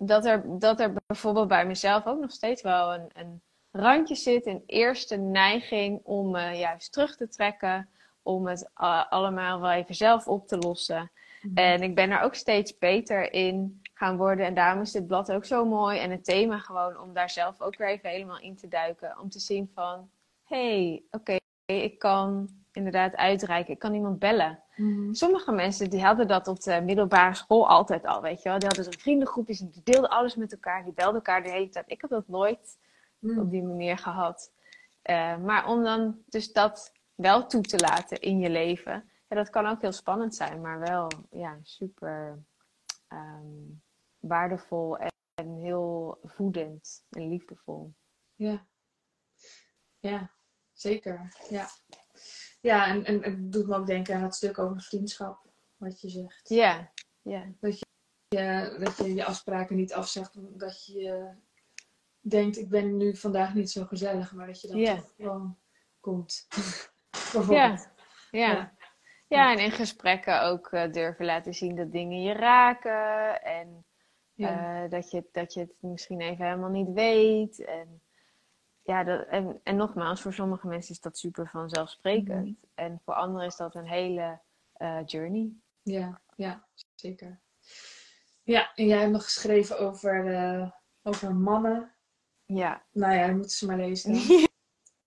dat, 0.07 0.25
er, 0.25 0.59
dat 0.59 0.81
er 0.81 0.93
bijvoorbeeld 1.07 1.49
bij 1.49 1.67
mezelf 1.67 2.07
ook 2.07 2.21
nog 2.21 2.31
steeds 2.31 2.63
wel 2.63 2.95
een, 2.95 3.11
een 3.13 3.43
randje 3.71 4.15
zit. 4.15 4.47
Een 4.47 4.63
eerste 4.67 5.17
neiging 5.17 6.01
om 6.03 6.31
me 6.31 6.51
juist 6.51 6.93
terug 6.93 7.17
te 7.17 7.29
trekken. 7.29 7.89
Om 8.23 8.47
het 8.47 8.71
allemaal 9.09 9.61
wel 9.61 9.71
even 9.71 9.95
zelf 9.95 10.29
op 10.29 10.49
te 10.49 10.59
lossen. 10.59 11.11
Mhm. 11.43 11.57
En 11.57 11.83
ik 11.83 11.95
ben 11.95 12.11
er 12.11 12.21
ook 12.21 12.35
steeds 12.35 12.79
beter 12.79 13.33
in 13.33 13.81
gaan 13.95 14.17
worden. 14.17 14.47
En 14.47 14.55
daarom 14.55 14.83
is 14.83 14.93
dit 14.93 15.07
blad 15.07 15.33
ook 15.33 15.45
zo 15.45 15.65
mooi. 15.65 15.99
En 15.99 16.11
het 16.11 16.25
thema 16.25 16.59
gewoon 16.59 17.01
om 17.01 17.13
daar 17.13 17.31
zelf 17.31 17.61
ook 17.61 17.77
weer 17.77 17.89
even 17.89 18.11
helemaal 18.11 18.41
in 18.41 18.57
te 18.57 18.69
duiken. 18.69 19.19
Om 19.21 19.31
te 19.31 19.41
zien 19.41 19.71
van, 19.75 20.11
hey, 20.45 21.03
oké, 21.11 21.37
ik 21.65 21.99
kan 21.99 22.49
inderdaad 22.73 23.17
uitreiken. 23.17 23.73
Ik 23.73 23.79
kan 23.79 23.95
iemand 23.95 24.19
bellen. 24.19 24.64
Mhm. 24.77 25.13
Sommige 25.13 25.53
mensen 25.53 25.91
die 25.91 26.05
hadden 26.05 26.29
dat 26.29 26.49
op 26.49 26.61
de 26.61 26.81
middelbare 26.81 27.35
school 27.35 27.69
altijd 27.69 28.07
al, 28.07 28.23
weet 28.23 28.43
je 28.43 28.49
wel. 28.49 28.59
Die 28.59 28.67
hadden 28.67 28.85
zo'n 28.85 29.01
vriendengroepjes 29.01 29.61
en 29.61 29.71
die 29.71 29.83
deelden 29.85 30.11
alles 30.11 30.37
met 30.37 30.53
elkaar. 30.53 30.85
Die 30.85 30.93
belden 30.93 31.15
elkaar 31.15 31.43
de 31.43 31.51
hele 31.51 31.69
tijd. 31.69 31.91
Ik 31.91 32.01
heb 32.01 32.11
dat 32.11 32.29
nooit 32.29 32.79
mhm. 33.19 33.39
op 33.39 33.51
die 33.51 33.63
manier 33.63 33.99
gehad. 33.99 34.53
Eh, 35.03 35.37
maar 35.37 35.69
om 35.69 35.83
dan 35.83 36.23
dus 36.27 36.53
dat 36.53 36.93
wel 37.15 37.47
toe 37.47 37.63
te 37.63 37.79
laten 37.79 38.21
in 38.21 38.39
je 38.39 38.51
leven, 38.51 39.11
ja, 39.29 39.37
dat 39.37 39.51
kan 39.51 39.67
ook 39.67 39.81
heel 39.81 39.93
spannend 39.93 40.35
zijn, 40.35 40.61
maar 40.61 40.79
wel 40.81 41.09
ja, 41.31 41.59
super 41.63 42.45
ehm, 43.09 43.63
waardevol 44.19 44.99
en, 44.99 45.13
en 45.35 45.55
heel 45.55 46.19
voedend 46.23 47.05
en 47.11 47.29
liefdevol. 47.29 47.95
Ja, 48.35 48.67
ja 49.99 50.31
zeker. 50.73 51.35
Ja, 51.49 51.69
ja 52.65 52.87
en, 52.87 53.05
en 53.05 53.23
het 53.23 53.53
doet 53.53 53.67
me 53.67 53.77
ook 53.77 53.87
denken 53.87 54.15
aan 54.17 54.23
het 54.23 54.35
stuk 54.35 54.59
over 54.59 54.81
vriendschap, 54.83 55.47
wat 55.77 56.01
je 56.01 56.09
zegt. 56.09 56.49
Ja, 56.49 56.93
ja. 57.23 57.45
Dat 57.61 57.79
je, 57.79 57.87
je 58.29 58.77
dat 58.81 58.97
je 58.97 59.15
je 59.15 59.25
afspraken 59.25 59.77
niet 59.77 59.93
afzegt, 59.93 60.37
omdat 60.37 60.87
je 60.87 61.33
denkt, 62.21 62.59
ik 62.59 62.69
ben 62.69 62.97
nu 62.97 63.17
vandaag 63.17 63.55
niet 63.55 63.71
zo 63.71 63.85
gezellig, 63.85 64.33
maar 64.35 64.47
dat 64.47 64.61
je 64.61 64.69
dan 64.69 64.85
toch 64.97 65.13
gewoon 65.17 65.59
komt. 66.01 66.47
Ja, 67.33 67.41
Bijvoorbeeld. 67.41 67.89
ja. 68.31 68.53
Ja. 68.53 68.73
Ja, 69.29 69.53
en 69.53 69.59
in 69.59 69.71
gesprekken 69.71 70.43
ook 70.43 70.73
eh, 70.73 70.93
durven 70.93 71.25
laten 71.25 71.55
zien 71.55 71.77
dat 71.77 71.93
dingen 71.93 72.23
je 72.23 72.33
raken. 72.33 73.43
En 73.43 73.85
Ja. 74.35 74.85
eh, 74.85 74.91
dat, 74.91 75.11
je, 75.11 75.29
dat 75.33 75.55
je 75.55 75.61
het 75.61 75.75
misschien 75.81 76.21
even 76.21 76.45
helemaal 76.45 76.71
niet 76.71 76.93
weet. 76.93 77.65
En, 77.65 78.03
ja, 78.85 79.05
dat, 79.05 79.27
en, 79.27 79.61
en 79.63 79.77
nogmaals, 79.77 80.21
voor 80.23 80.33
sommige 80.33 80.67
mensen 80.67 80.95
is 80.95 81.01
dat 81.01 81.19
super 81.19 81.49
vanzelfsprekend. 81.49 82.47
Mhm. 82.47 82.55
En 82.75 83.01
voor 83.05 83.15
anderen 83.15 83.47
is 83.47 83.57
dat 83.57 83.75
een 83.75 83.89
hele 83.89 84.41
eh, 84.73 85.01
journey. 85.07 85.53
Ja, 85.83 86.21
ja, 86.37 86.69
zeker. 86.95 87.41
Ja, 88.43 88.75
en 88.75 88.87
jij 88.87 88.99
hebt 88.99 89.13
nog 89.13 89.25
geschreven 89.25 89.79
over, 89.79 90.35
eh, 90.35 90.71
over 91.03 91.35
mannen. 91.35 91.95
Ja. 92.45 92.85
Nou 92.93 93.15
ja, 93.15 93.27
moeten 93.27 93.51
ze 93.51 93.67
maar 93.67 93.77
lezen. 93.77 94.15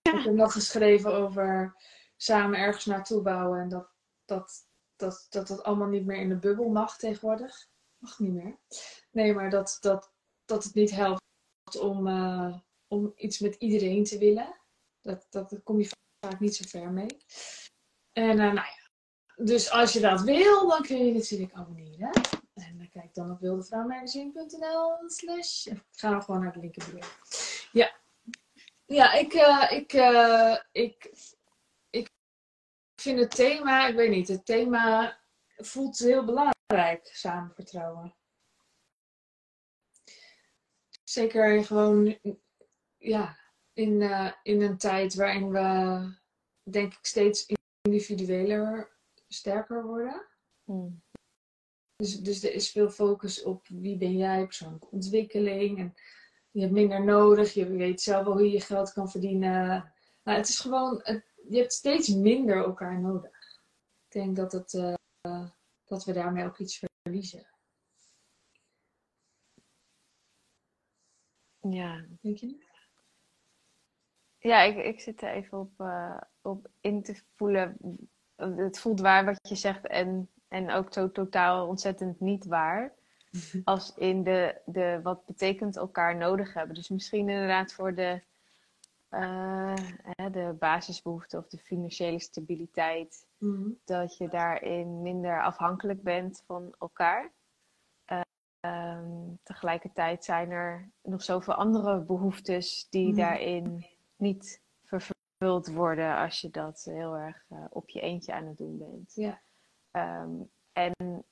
Ik 0.02 0.24
heb 0.24 0.34
nog 0.34 0.52
geschreven 0.52 1.14
over 1.14 1.76
samen 2.16 2.58
ergens 2.58 2.84
naartoe 2.84 3.22
bouwen 3.22 3.60
en 3.60 3.68
dat 3.68 3.90
dat, 4.24 4.66
dat, 4.96 5.26
dat 5.30 5.48
dat 5.48 5.62
allemaal 5.62 5.88
niet 5.88 6.06
meer 6.06 6.16
in 6.16 6.28
de 6.28 6.38
bubbel 6.38 6.68
mag 6.68 6.96
tegenwoordig. 6.96 7.68
Mag 7.98 8.18
niet 8.18 8.32
meer. 8.32 8.58
Nee, 9.10 9.34
maar 9.34 9.50
dat, 9.50 9.78
dat, 9.80 10.12
dat 10.44 10.64
het 10.64 10.74
niet 10.74 10.90
helpt 10.90 11.78
om, 11.80 12.06
eh, 12.06 12.58
om 12.88 13.12
iets 13.16 13.38
met 13.38 13.54
iedereen 13.54 14.04
te 14.04 14.18
willen. 14.18 14.60
Dat, 15.00 15.26
dat, 15.30 15.60
kom 15.64 15.80
je 15.80 15.90
vaak 16.20 16.40
niet 16.40 16.56
zo 16.56 16.64
ver 16.68 16.90
mee. 16.90 17.16
En 18.12 18.30
eh, 18.30 18.36
nou 18.36 18.54
ja, 18.54 18.88
dus 19.36 19.70
als 19.70 19.92
je 19.92 20.00
dat 20.00 20.20
wil, 20.20 20.68
dan 20.68 20.82
kun 20.82 21.06
je 21.06 21.12
natuurlijk 21.12 21.52
abonneren. 21.52 22.10
En 22.54 22.78
dan 22.78 22.88
kijk 22.88 23.14
dan 23.14 23.30
op 23.30 23.40
wildevrouwmagazine.nl 23.40 25.10
slash... 25.10 25.66
Ik 25.66 25.82
ga 25.90 26.20
gewoon 26.20 26.42
naar 26.42 26.52
de 26.52 26.60
linkerbuur. 26.60 27.06
Ja. 27.72 27.96
Ja, 28.86 29.12
ik, 29.12 29.32
eh, 29.32 29.70
ik, 29.70 29.92
eh, 29.92 30.56
ik, 30.72 31.10
ik 31.90 32.10
vind 32.96 33.18
het 33.18 33.30
thema, 33.30 33.86
ik 33.86 33.94
weet 33.94 34.10
niet, 34.10 34.28
het 34.28 34.44
thema 34.46 35.18
voelt 35.56 35.98
heel 35.98 36.24
belangrijk, 36.24 37.10
samen 37.12 37.54
vertrouwen. 37.54 38.14
Zeker 41.04 41.64
gewoon, 41.64 42.18
ja, 42.98 43.38
in, 43.72 44.02
eh, 44.02 44.32
in 44.42 44.62
een 44.62 44.78
tijd 44.78 45.14
waarin 45.14 45.50
we, 45.50 46.12
denk 46.62 46.92
ik, 46.92 47.06
steeds 47.06 47.46
individueler, 47.80 48.96
sterker 49.28 49.84
worden. 49.84 50.26
Hmm. 50.64 51.02
Dus, 51.96 52.20
dus 52.20 52.42
er 52.44 52.52
is 52.52 52.70
veel 52.70 52.90
focus 52.90 53.42
op 53.42 53.66
wie 53.68 53.96
ben 53.96 54.16
jij, 54.16 54.44
persoonlijke 54.44 54.88
ontwikkeling. 54.90 55.78
En 55.78 55.94
je 56.50 56.60
hebt 56.60 56.72
minder 56.72 57.04
nodig, 57.04 57.54
je 57.54 57.66
weet 57.68 58.00
zelf 58.00 58.24
wel 58.24 58.32
hoe 58.32 58.50
je 58.50 58.60
geld 58.60 58.92
kan 58.92 59.10
verdienen. 59.10 59.92
Nou, 60.22 60.38
het 60.38 60.48
is 60.48 60.58
gewoon, 60.60 61.00
het- 61.02 61.26
je 61.48 61.58
hebt 61.58 61.72
steeds 61.72 62.08
minder 62.08 62.56
elkaar 62.56 63.00
nodig. 63.00 63.60
Ik 64.04 64.12
denk 64.12 64.36
dat, 64.36 64.52
het, 64.52 64.74
eh, 64.74 65.50
dat 65.84 66.04
we 66.04 66.12
daarmee 66.12 66.44
ook 66.44 66.58
iets 66.58 66.84
verliezen. 67.02 67.46
Ja. 71.60 72.04
Denk 72.20 72.36
je 72.38 72.46
niet? 72.46 72.67
Ja, 74.38 74.62
ik, 74.62 74.76
ik 74.76 75.00
zit 75.00 75.22
er 75.22 75.28
even 75.30 75.58
op, 75.58 75.80
eh, 75.80 76.20
op 76.42 76.68
in 76.80 77.02
te 77.02 77.22
voelen. 77.34 77.76
Het 78.36 78.78
voelt 78.78 79.00
waar 79.00 79.24
wat 79.24 79.48
je 79.48 79.54
zegt 79.54 79.86
en, 79.86 80.28
en 80.48 80.70
ook 80.70 80.92
zo 80.92 81.10
totaal 81.10 81.66
ontzettend 81.66 82.20
niet 82.20 82.46
waar. 82.46 82.92
Als 83.64 83.94
in 83.96 84.22
de, 84.22 84.60
de 84.64 85.00
wat 85.02 85.26
betekent 85.26 85.76
elkaar 85.76 86.16
nodig 86.16 86.54
hebben. 86.54 86.74
Dus 86.74 86.88
misschien 86.88 87.28
inderdaad 87.28 87.72
voor 87.72 87.94
de, 87.94 88.22
eh, 89.08 89.74
de 90.32 90.56
basisbehoeften 90.58 91.38
of 91.38 91.48
de 91.48 91.58
financiële 91.58 92.20
stabiliteit. 92.20 93.26
Mhm. 93.38 93.70
Dat 93.84 94.16
je 94.16 94.28
daarin 94.28 95.02
minder 95.02 95.42
afhankelijk 95.42 96.02
bent 96.02 96.42
van 96.46 96.74
elkaar. 96.78 97.32
Eh, 98.04 98.20
ehm, 98.60 99.34
tegelijkertijd 99.42 100.24
zijn 100.24 100.50
er 100.50 100.90
nog 101.02 101.22
zoveel 101.22 101.54
andere 101.54 102.00
behoeftes 102.00 102.86
die 102.90 103.06
Mhm. 103.08 103.16
daarin 103.16 103.86
niet 104.18 104.62
vervuld 104.84 105.68
worden 105.68 106.16
als 106.16 106.40
je 106.40 106.50
dat 106.50 106.82
heel 106.84 107.14
erg 107.16 107.44
eh, 107.48 107.64
op 107.70 107.88
je 107.88 108.00
eentje 108.00 108.32
aan 108.32 108.46
het 108.46 108.56
doen 108.56 108.78
bent. 108.78 109.14
Ja. 109.14 109.40
Ehm, 109.90 110.40
en 110.72 111.24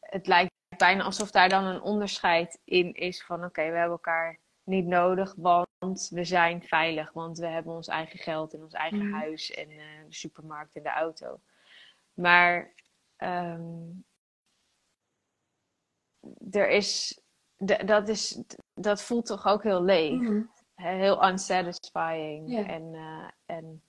het, 0.00 0.26
lijkt 0.26 0.50
bijna 0.76 1.02
alsof 1.02 1.30
daar 1.30 1.48
dan 1.48 1.64
een 1.64 1.80
onderscheid 1.80 2.60
in 2.64 2.94
is 2.94 3.24
van 3.24 3.44
oké, 3.44 3.62
we 3.70 3.76
hebben 3.76 3.90
elkaar 3.90 4.38
niet 4.62 4.86
nodig, 4.86 5.34
want 5.34 6.08
we 6.12 6.24
zijn 6.24 6.62
veilig, 6.62 7.12
want 7.12 7.38
we 7.38 7.46
hebben 7.46 7.74
ons 7.74 7.88
eigen 7.88 8.18
geld 8.18 8.54
en 8.54 8.62
ons 8.62 8.72
eigen 8.72 9.06
Mhm. 9.06 9.14
huis 9.14 9.50
en 9.50 9.70
eh, 9.70 10.04
de 10.06 10.14
supermarkt 10.14 10.76
en 10.76 10.82
de 10.82 10.88
auto. 10.88 11.40
Maar 12.14 12.74
ehm, 13.16 13.90
er 16.50 16.68
is, 16.68 17.20
dat, 17.84 18.08
is, 18.08 18.42
dat 18.74 19.02
voelt 19.02 19.26
toch 19.26 19.46
ook 19.46 19.62
heel 19.62 19.82
leeg 19.82 20.20
Mhm. 20.20 20.42
Heel 20.76 21.28
unsatisfying. 21.28 22.50
Ja. 22.50 22.66
En, 22.66 22.94
eh, 22.94 23.56
en, 23.56 23.82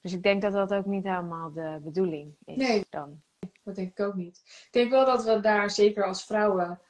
dus 0.00 0.12
ik 0.12 0.22
denk 0.22 0.42
dat 0.42 0.52
dat 0.52 0.74
ook 0.74 0.86
niet 0.86 1.04
helemaal 1.04 1.52
de 1.52 1.80
bedoeling 1.82 2.36
is 2.44 2.56
Nee. 2.56 2.86
dan. 2.90 3.22
Dat 3.64 3.74
denk 3.74 3.90
ik 3.90 4.00
ook 4.00 4.14
niet. 4.14 4.42
Ik 4.44 4.68
denk 4.70 4.90
wel 4.90 5.04
dat 5.04 5.24
we 5.24 5.40
daar 5.40 5.70
zeker 5.70 6.04
als 6.04 6.24
vrouwen 6.24 6.80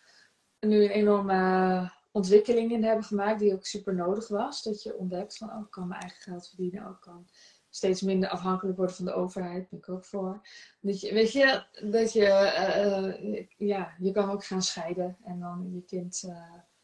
nu 0.61 0.85
een 0.85 0.90
enorme 0.90 1.93
ontwikkeling 2.12 2.73
in 2.73 2.85
hebben 2.85 3.05
gemaakt, 3.05 3.38
die 3.38 3.52
ook 3.52 3.66
super 3.66 3.95
nodig 3.95 4.28
was. 4.28 4.62
Dat 4.62 4.83
je 4.83 4.97
ontdekt 4.97 5.37
van, 5.37 5.50
oh, 5.50 5.61
ik 5.61 5.71
kan 5.71 5.88
mijn 5.88 6.00
eigen 6.00 6.23
geld 6.23 6.49
verdienen, 6.49 6.87
ook 6.87 7.00
kan 7.00 7.28
steeds 7.71 8.00
minder 8.00 8.28
afhankelijk 8.28 8.76
worden 8.76 8.97
van 8.97 9.05
de 9.05 9.12
overheid, 9.12 9.69
ben 9.69 9.78
ik 9.78 9.88
ook 9.88 10.05
voor. 10.05 10.40
Dat 10.81 11.00
je, 11.00 11.12
weet 11.12 11.33
je, 11.33 11.64
dat 11.90 12.12
je, 12.12 12.26
eh, 12.26 13.07
eh, 13.07 13.47
ja, 13.57 13.95
je 13.99 14.12
kan 14.12 14.31
ook 14.31 14.45
gaan 14.45 14.62
scheiden 14.62 15.16
en 15.25 15.40
dan 15.40 15.71
je 15.73 15.83
kind 15.85 16.25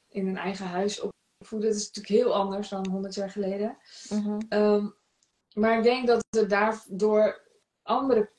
in 0.09 0.27
een 0.27 0.37
eigen 0.37 0.67
huis 0.67 1.01
opvoeden. 1.43 1.69
Dat 1.71 1.79
is 1.79 1.87
natuurlijk 1.87 2.23
heel 2.25 2.35
anders 2.35 2.69
dan 2.69 2.89
100 2.91 3.15
jaar 3.15 3.31
geleden. 3.31 3.77
Ehm, 4.49 4.89
maar 5.55 5.77
ik 5.77 5.83
denk 5.83 6.07
dat 6.07 6.25
er 6.37 6.49
daardoor 6.49 7.41
andere 7.83 8.31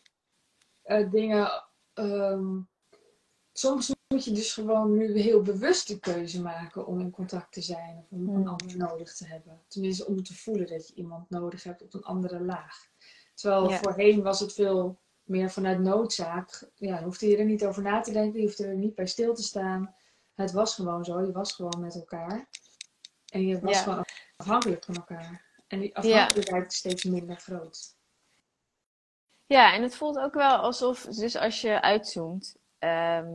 eh, 0.84 1.12
dingen. 1.12 1.64
ehm, 1.94 2.60
soms 3.54 3.96
moet 4.08 4.26
je 4.26 4.32
dus 4.32 4.54
gewoon 4.54 4.98
nu 4.98 5.18
heel 5.20 5.42
bewust 5.42 5.88
de 5.88 6.00
keuze 6.00 6.42
maken 6.42 6.86
om 6.88 7.00
in 7.00 7.12
contact 7.12 7.54
te 7.54 7.62
zijn 7.62 7.98
of 7.98 8.06
om 8.12 8.28
een 8.28 8.34
Hmm. 8.36 8.48
ander 8.48 8.78
nodig 8.78 9.16
te 9.16 9.28
hebben. 9.28 9.62
Tenminste, 9.68 10.06
om 10.06 10.24
te 10.24 10.34
voelen 10.36 10.68
dat 10.68 10.88
je 10.88 10.94
iemand 10.94 11.30
nodig 11.30 11.64
hebt 11.64 11.82
op 11.82 11.94
een 11.94 12.04
andere 12.04 12.42
laag. 12.42 12.76
Terwijl 13.36 13.70
Ja. 13.70 13.78
voorheen 13.78 14.22
was 14.24 14.40
het 14.40 14.54
veel 14.54 15.00
meer 15.24 15.52
vanuit 15.52 15.80
noodzaak. 15.80 16.70
Ja, 16.76 16.98
je 17.00 17.04
hoefde 17.06 17.28
je 17.28 17.38
er 17.38 17.46
niet 17.46 17.66
over 17.66 17.82
na 17.84 18.00
te 18.02 18.12
denken, 18.12 18.40
je 18.40 18.46
hoefde 18.46 18.66
er 18.66 18.76
niet 18.76 18.96
bij 18.96 19.08
stil 19.08 19.34
te 19.34 19.44
staan. 19.44 19.96
Het 20.34 20.52
was 20.52 20.76
gewoon 20.76 21.04
zo, 21.06 21.22
je 21.22 21.32
was 21.32 21.52
gewoon 21.54 21.80
met 21.82 21.96
elkaar. 21.96 22.50
En 23.34 23.48
je 23.48 23.60
was 23.60 23.78
Ja. 23.78 23.84
gewoon 23.84 24.06
afhankelijk 24.36 24.84
van 24.84 24.96
elkaar. 24.96 25.42
En 25.68 25.80
die 25.80 25.96
afhankelijkheid 25.96 26.72
is 26.72 26.78
steeds 26.78 27.04
minder 27.04 27.36
groot. 27.36 27.96
Ja, 29.46 29.74
en 29.74 29.82
het 29.82 29.96
voelt 29.96 30.18
ook 30.20 30.34
wel 30.34 30.58
alsof, 30.58 31.02
dus 31.02 31.36
als 31.36 31.62
je 31.62 31.82
uitzoomt 31.82 32.56
ehm, 32.80 33.32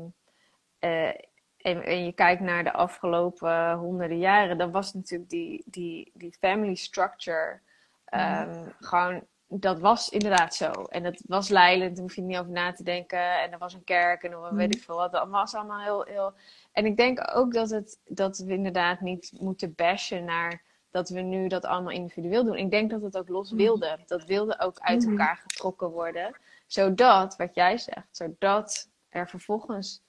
eh, 0.78 1.08
en, 1.56 1.82
en 1.84 2.04
je 2.04 2.12
kijkt 2.12 2.40
naar 2.40 2.64
de 2.64 2.72
afgelopen 2.72 3.72
honderden 3.72 4.18
jaren, 4.18 4.58
dan 4.58 4.70
was 4.70 4.92
natuurlijk 4.94 5.30
die, 5.30 5.62
die, 5.66 6.10
die 6.14 6.36
family 6.40 6.74
structure 6.74 7.60
ehm, 8.04 8.68
gewoon, 8.80 9.26
dat 9.48 9.80
was 9.80 10.08
inderdaad 10.08 10.54
zo. 10.54 10.70
En 10.70 11.02
dat 11.02 11.22
was 11.26 11.48
leidend, 11.48 11.94
daar 11.94 12.02
hoef 12.04 12.14
je 12.14 12.22
niet 12.22 12.38
over 12.38 12.52
na 12.52 12.72
te 12.72 12.82
denken. 12.82 13.40
En 13.42 13.52
er 13.52 13.58
was 13.58 13.74
een 13.74 13.84
kerk 13.84 14.22
en 14.22 14.30
dan 14.30 14.54
weet 14.54 14.74
ik 14.74 14.82
veel 14.82 14.96
wat. 14.96 15.12
Dat 15.12 15.28
was 15.28 15.54
allemaal 15.54 15.80
heel, 15.80 16.02
heel... 16.04 16.32
En 16.72 16.86
ik 16.86 16.96
denk 16.96 17.30
ook 17.34 17.52
dat, 17.52 17.70
het, 17.70 17.98
dat 18.06 18.38
we 18.38 18.52
inderdaad 18.52 19.00
niet 19.00 19.32
moeten 19.40 19.74
bashen 19.74 20.24
naar 20.24 20.62
dat 20.90 21.08
we 21.08 21.20
nu 21.20 21.48
dat 21.48 21.64
allemaal 21.64 21.92
individueel 21.92 22.44
doen. 22.44 22.56
Ik 22.56 22.70
denk 22.70 22.90
dat 22.90 23.02
het 23.02 23.16
ook 23.18 23.28
los 23.28 23.50
Mhm. 23.50 23.62
wilde. 23.62 23.98
Dat 24.06 24.24
wilde 24.24 24.60
ook 24.60 24.78
uit 24.78 25.00
Mhm. 25.02 25.10
elkaar 25.10 25.36
getrokken 25.36 25.88
worden. 25.90 26.36
Zodat, 26.66 27.36
wat 27.36 27.54
jij 27.54 27.78
zegt, 27.78 28.08
zodat 28.10 28.88
er 29.08 29.28
vervolgens 29.28 30.02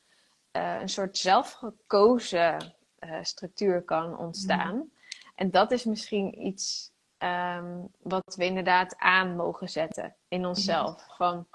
eh, 0.51 0.77
een 0.81 0.89
soort 0.89 1.17
zelfgekozen 1.17 2.73
eh, 2.99 3.17
structuur 3.21 3.81
kan 3.81 4.17
ontstaan. 4.17 4.89
En 5.35 5.51
dat 5.51 5.71
is 5.71 5.83
misschien 5.83 6.45
iets 6.45 6.91
ehm, 7.19 7.77
wat 7.99 8.35
we 8.35 8.45
inderdaad 8.45 8.97
aan 8.97 9.35
mogen 9.35 9.69
zetten 9.69 10.15
in 10.27 10.45
onszelf. 10.45 11.05
Van, 11.17 11.47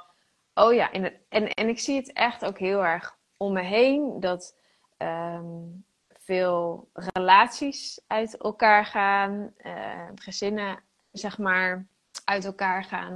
oh 0.54 0.72
ja, 0.72 0.92
en, 0.92 1.12
en, 1.28 1.48
en 1.48 1.68
ik 1.68 1.78
zie 1.78 1.96
het 1.96 2.12
echt 2.12 2.44
ook 2.44 2.58
heel 2.58 2.84
erg 2.84 3.16
om 3.36 3.52
me 3.52 3.62
heen 3.62 4.20
dat 4.20 4.56
ehm, 4.96 5.44
veel 6.08 6.88
relaties 6.92 8.00
uit 8.06 8.36
elkaar 8.36 8.86
gaan, 8.86 9.54
uh, 9.58 10.08
gezinnen 10.14 10.82
zeg 11.12 11.38
maar 11.38 11.86
uit 12.24 12.44
elkaar 12.44 12.84
gaan. 12.84 13.14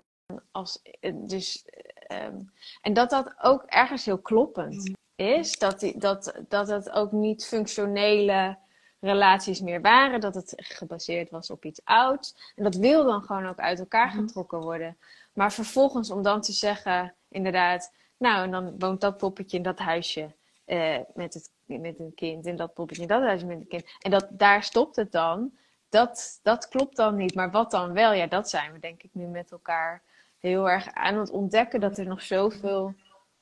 Als, 0.51 0.83
dus, 1.15 1.65
ehm, 2.07 2.41
en 2.81 2.93
dat 2.93 3.11
dat 3.11 3.35
ook 3.43 3.63
ergens 3.63 4.05
heel 4.05 4.19
kloppend 4.19 4.91
is. 5.17 5.59
Dat, 5.59 5.81
die, 5.81 5.99
dat, 5.99 6.43
dat 6.49 6.69
het 6.69 6.91
ook 6.91 7.13
niet 7.13 7.47
functionele 7.47 8.59
relaties 9.01 9.61
meer 9.61 9.81
waren. 9.81 10.21
Dat 10.21 10.35
het 10.35 10.53
gebaseerd 10.57 11.31
was 11.31 11.51
op 11.51 11.65
iets 11.65 11.81
ouds. 11.85 12.53
En 12.57 12.65
dat 12.65 12.75
wil 12.75 13.05
dan 13.05 13.23
gewoon 13.23 13.47
ook 13.47 13.59
uit 13.59 13.79
elkaar 13.79 14.09
mhm. 14.09 14.19
getrokken 14.19 14.61
worden. 14.61 14.99
Maar 15.33 15.53
vervolgens 15.53 16.11
om 16.11 16.23
dan 16.23 16.41
te 16.41 16.53
zeggen, 16.53 17.15
inderdaad, 17.29 17.93
nou 18.17 18.45
en 18.45 18.51
dan 18.51 18.79
woont 18.79 19.01
dat 19.01 19.17
poppetje 19.17 19.57
in 19.57 19.63
dat 19.63 19.79
huisje 19.79 20.35
uh, 20.67 20.99
met, 21.15 21.35
het, 21.35 21.51
met 21.65 21.99
een 21.99 22.15
kind. 22.15 22.47
En 22.47 22.57
dat 22.57 22.75
poppetje 22.75 23.03
in 23.03 23.09
dat 23.09 23.23
huisje 23.23 23.47
met 23.47 23.59
een 23.59 23.69
kind. 23.69 23.85
En 24.01 24.11
dat, 24.11 24.27
daar 24.31 24.63
stopt 24.63 24.97
het 24.97 25.13
dan. 25.13 25.53
Dat, 25.89 26.41
dat 26.43 26.69
klopt 26.69 26.97
dan 26.97 27.17
niet. 27.17 27.35
Maar 27.35 27.51
wat 27.51 27.71
dan 27.71 27.93
wel? 27.93 28.13
Ja, 28.13 28.27
dat 28.27 28.51
zijn 28.51 28.73
we 28.73 28.79
denk 28.79 29.03
ik 29.03 29.11
nu 29.13 29.27
met 29.27 29.51
elkaar 29.51 30.03
heel 30.39 30.71
erg 30.71 30.89
aan 30.93 31.19
het 31.19 31.31
ontdekken. 31.31 31.81
Dat 31.81 31.99
er 31.99 32.07
nog 32.07 32.23
zoveel 32.23 32.95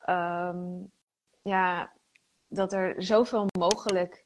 um, 0.09 0.91
ja, 1.43 1.93
dat 2.49 2.73
er 2.73 2.95
zoveel 3.03 3.47
mogelijk 3.59 4.25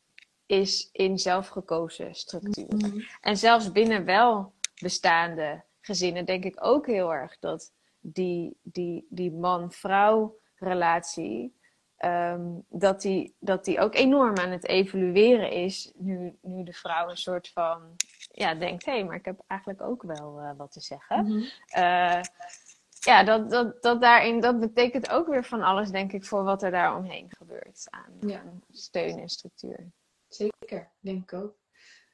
is 0.50 0.88
in 0.92 1.18
zelfgekozen 1.18 2.14
structuren. 2.14 2.76
Mhm. 2.76 3.00
En 3.20 3.36
zelfs 3.36 3.72
binnen 3.72 4.04
wel 4.04 4.52
bestaande 4.80 5.64
gezinnen 5.80 6.24
denk 6.24 6.44
ik 6.44 6.64
ook 6.64 6.86
heel 6.86 7.12
erg 7.12 7.38
dat 7.38 7.72
die, 8.00 8.56
die, 8.62 9.06
die 9.08 9.32
man-vrouw 9.32 10.38
relatie, 10.54 11.58
ehm, 11.96 12.48
dat, 12.68 13.00
die, 13.00 13.36
dat 13.38 13.64
die 13.64 13.80
ook 13.80 13.94
enorm 13.94 14.36
aan 14.36 14.50
het 14.50 14.66
evolueren 14.66 15.50
is. 15.50 15.92
Nu, 15.94 16.38
nu 16.42 16.64
de 16.64 16.72
vrouw 16.72 17.08
een 17.08 17.16
soort 17.16 17.48
van, 17.48 17.96
ja, 18.32 18.54
denkt, 18.54 18.84
hé, 18.84 18.92
hey, 18.92 19.04
maar 19.04 19.16
ik 19.16 19.24
heb 19.24 19.40
eigenlijk 19.46 19.82
ook 19.82 20.02
wel 20.02 20.40
uh, 20.40 20.50
wat 20.56 20.72
te 20.72 20.80
zeggen. 20.80 21.26
Mm 21.26 21.44
ja, 23.00 23.24
dat, 23.24 23.50
dat, 23.50 23.82
dat, 23.82 24.00
daarin, 24.00 24.40
dat 24.40 24.60
betekent 24.60 25.10
ook 25.10 25.26
weer 25.26 25.44
van 25.44 25.62
alles, 25.62 25.90
denk 25.90 26.12
ik, 26.12 26.24
voor 26.24 26.44
wat 26.44 26.62
er 26.62 26.70
daar 26.70 26.96
omheen 26.96 27.30
gebeurt 27.30 27.86
aan, 27.90 28.62
steun 28.70 29.18
en 29.18 29.28
structuur. 29.28 29.90
Zeker, 30.30 30.90
denk 31.00 31.22
ik 31.22 31.38
ook. 31.38 31.54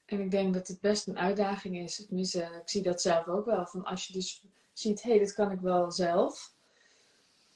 En 0.06 0.20
ik 0.20 0.30
denk 0.30 0.54
dat 0.54 0.68
het 0.68 0.80
best 0.80 1.06
een 1.06 1.18
uitdaging 1.18 1.78
is. 1.78 2.06
Tenminste, 2.06 2.40
ik 2.62 2.68
zie 2.68 2.82
dat 2.82 3.00
zelf 3.00 3.26
ook 3.26 3.44
wel. 3.44 3.66
Van 3.66 3.84
als 3.84 4.06
je 4.06 4.12
dus 4.12 4.44
ziet, 4.72 5.02
hé, 5.02 5.10
hey, 5.10 5.18
dit 5.18 5.34
kan 5.34 5.50
ik 5.50 5.60
wel 5.60 5.90
zelf. 5.90 6.54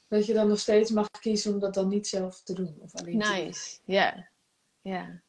Dat 0.07 0.25
je 0.25 0.33
dan 0.33 0.47
nog 0.47 0.59
steeds 0.59 0.91
mag 0.91 1.09
kiezen 1.19 1.53
om 1.53 1.59
dat 1.59 1.73
dan 1.73 1.87
niet 1.87 2.07
zelf 2.07 2.41
te 2.41 2.53
doen. 2.53 2.77
Of 2.79 2.95
alleen 2.95 3.17
nice, 3.17 3.79
ja. 3.85 4.29
ja. 4.81 5.21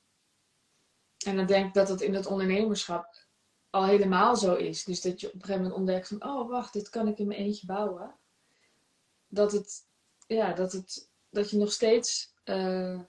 En 1.25 1.37
dan 1.37 1.47
denk 1.47 1.67
ik 1.67 1.75
dat 1.75 1.89
het 1.89 2.01
in 2.01 2.15
het 2.15 2.27
ondernemerschap 2.27 3.25
al 3.71 3.87
helemaal 3.87 4.37
zo 4.37 4.55
is. 4.55 4.85
Dus 4.85 5.01
dat 5.01 5.21
je 5.21 5.27
op 5.27 5.35
een 5.35 5.41
gegeven 5.41 5.63
moment 5.63 5.79
ontdekt 5.79 6.09
van, 6.09 6.25
oh 6.25 6.49
wacht, 6.49 6.73
dit 6.73 6.89
kan 6.89 7.09
ik 7.09 7.19
in 7.19 7.27
mijn 7.27 7.41
eentje 7.41 7.67
bouwen. 7.67 8.15
Dat 9.29 9.53
het, 9.53 9.87
ja, 10.27 10.53
dat 10.53 10.73
het, 10.73 11.09
dat 11.31 11.51
je 11.51 11.57
nog 11.57 11.73
steeds 11.73 12.33
uh, 12.45 13.01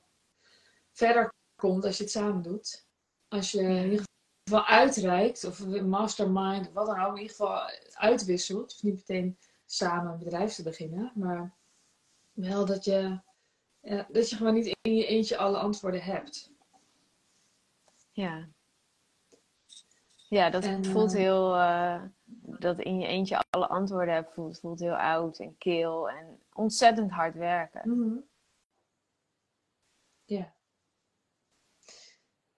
verder 0.91 1.33
komt 1.67 1.85
als 1.85 1.97
je 1.97 2.03
het 2.03 2.11
samen 2.11 2.41
doet. 2.41 2.87
Als 3.27 3.51
je 3.51 3.61
in 3.61 3.91
ieder 3.91 4.05
geval 4.43 4.65
uitreikt, 4.65 5.43
of 5.43 5.65
mastermind, 5.81 6.71
wat 6.71 6.85
dan 6.85 6.99
ook, 6.99 7.15
in 7.15 7.21
ieder 7.21 7.35
geval 7.35 7.69
uitwisselt. 7.93 8.73
Of 8.73 8.83
niet 8.83 8.95
meteen 8.95 9.37
samen 9.65 10.11
een 10.11 10.17
bedrijf 10.17 10.53
te 10.53 10.63
beginnen, 10.63 11.11
maar 11.15 11.53
wel 12.31 12.65
dat 12.65 12.85
je, 12.85 13.19
ja, 13.81 14.07
dat 14.11 14.29
je 14.29 14.35
gewoon 14.35 14.53
niet 14.53 14.77
in 14.81 14.95
je 14.95 15.05
eentje 15.05 15.37
alle 15.37 15.57
antwoorden 15.57 16.01
hebt. 16.01 16.51
Ja, 18.11 18.47
ja, 20.33 20.49
dat 20.49 20.69
voelt 20.81 21.13
eh, 21.13 21.19
heel. 21.19 21.55
Uh, 21.55 22.03
dat 22.59 22.79
in 22.79 22.99
je 22.99 23.07
eentje 23.07 23.43
alle 23.49 23.67
antwoorden 23.67 24.13
hebt, 24.13 24.33
voelt, 24.33 24.59
voelt 24.59 24.79
heel 24.79 24.95
oud 24.95 25.39
en 25.39 25.57
keel 25.57 26.09
en 26.09 26.39
ontzettend 26.53 27.11
hard 27.11 27.35
werken. 27.35 27.89
Mhm. 27.89 28.17
Ja. 30.25 30.53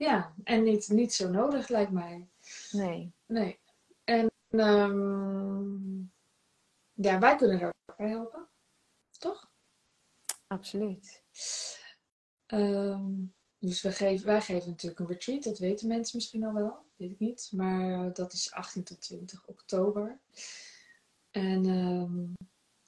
Ja, 0.06 0.34
en 0.44 0.63
niet, 0.63 0.88
niet 0.89 1.13
zo 1.13 1.30
nodig 1.30 1.68
lijkt 1.68 1.91
mij. 1.91 2.28
Nee. 2.72 3.13
Nee. 3.26 3.60
En 4.04 4.32
um, 4.50 6.12
ja, 6.94 7.20
wij 7.20 7.36
kunnen 7.36 7.60
er 7.60 7.68
ook 7.68 7.98
bij 7.98 8.10
helpen. 8.10 8.48
Toch? 9.18 9.52
Absoluut. 10.48 11.24
Um, 12.48 13.34
dus 13.60 13.82
we 13.82 13.91
geven, 13.91 14.26
wij 14.26 14.41
geven 14.41 14.70
natuurlijk 14.70 15.00
een 15.00 15.08
retreat, 15.08 15.44
dat 15.44 15.60
weten 15.60 15.88
mensen 15.88 16.18
misschien 16.18 16.46
al 16.46 16.54
wel 16.54 16.86
weet 16.96 17.12
ik 17.12 17.20
niet. 17.20 17.50
Maar 17.52 18.13
dat 18.13 18.34
is 18.34 18.52
18 18.52 18.84
tot 18.84 19.02
20 19.02 19.46
oktober. 19.46 20.20
En, 21.32 21.65
um, 21.65 22.34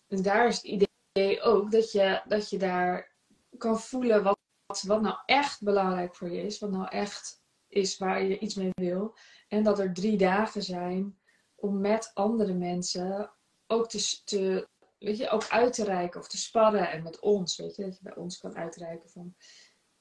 en 0.07 0.21
daar 0.21 0.47
is 0.47 0.55
het 0.55 0.65
idee 0.65 1.41
ook 1.41 1.71
dat 1.71 1.91
je, 1.91 2.21
dat 2.27 2.49
je 2.49 2.57
daar 2.57 3.15
kan 3.57 3.79
voelen 3.79 4.23
wat, 4.23 4.36
wat 4.67 5.01
nou 5.01 5.17
echt 5.25 5.63
belangrijk 5.63 6.15
voor 6.15 6.29
je 6.29 6.41
is. 6.41 6.59
Wat 6.59 6.71
nou 6.71 6.87
echt 6.87 7.43
is 7.67 7.97
waar 7.97 8.23
je 8.23 8.39
iets 8.39 8.55
mee 8.55 8.71
wil. 8.73 9.15
En 9.47 9.63
dat 9.63 9.79
er 9.79 9.93
drie 9.93 10.17
dagen 10.17 10.63
zijn 10.63 11.19
om 11.55 11.81
met 11.81 12.11
andere 12.13 12.53
mensen 12.53 13.31
ook 13.67 13.89
te, 13.89 14.67
weet 14.97 15.17
je, 15.17 15.29
ook 15.29 15.47
uit 15.49 15.73
te 15.73 15.83
reiken 15.83 16.19
of 16.19 16.27
te 16.27 16.37
sparren. 16.37 16.91
En 16.91 17.03
met 17.03 17.19
ons, 17.19 17.57
weet 17.57 17.75
je, 17.75 17.83
dat 17.83 17.97
je 17.97 18.03
bij 18.03 18.15
ons 18.15 18.37
kan 18.37 18.55
uitreiken 18.55 19.09
van 19.09 19.35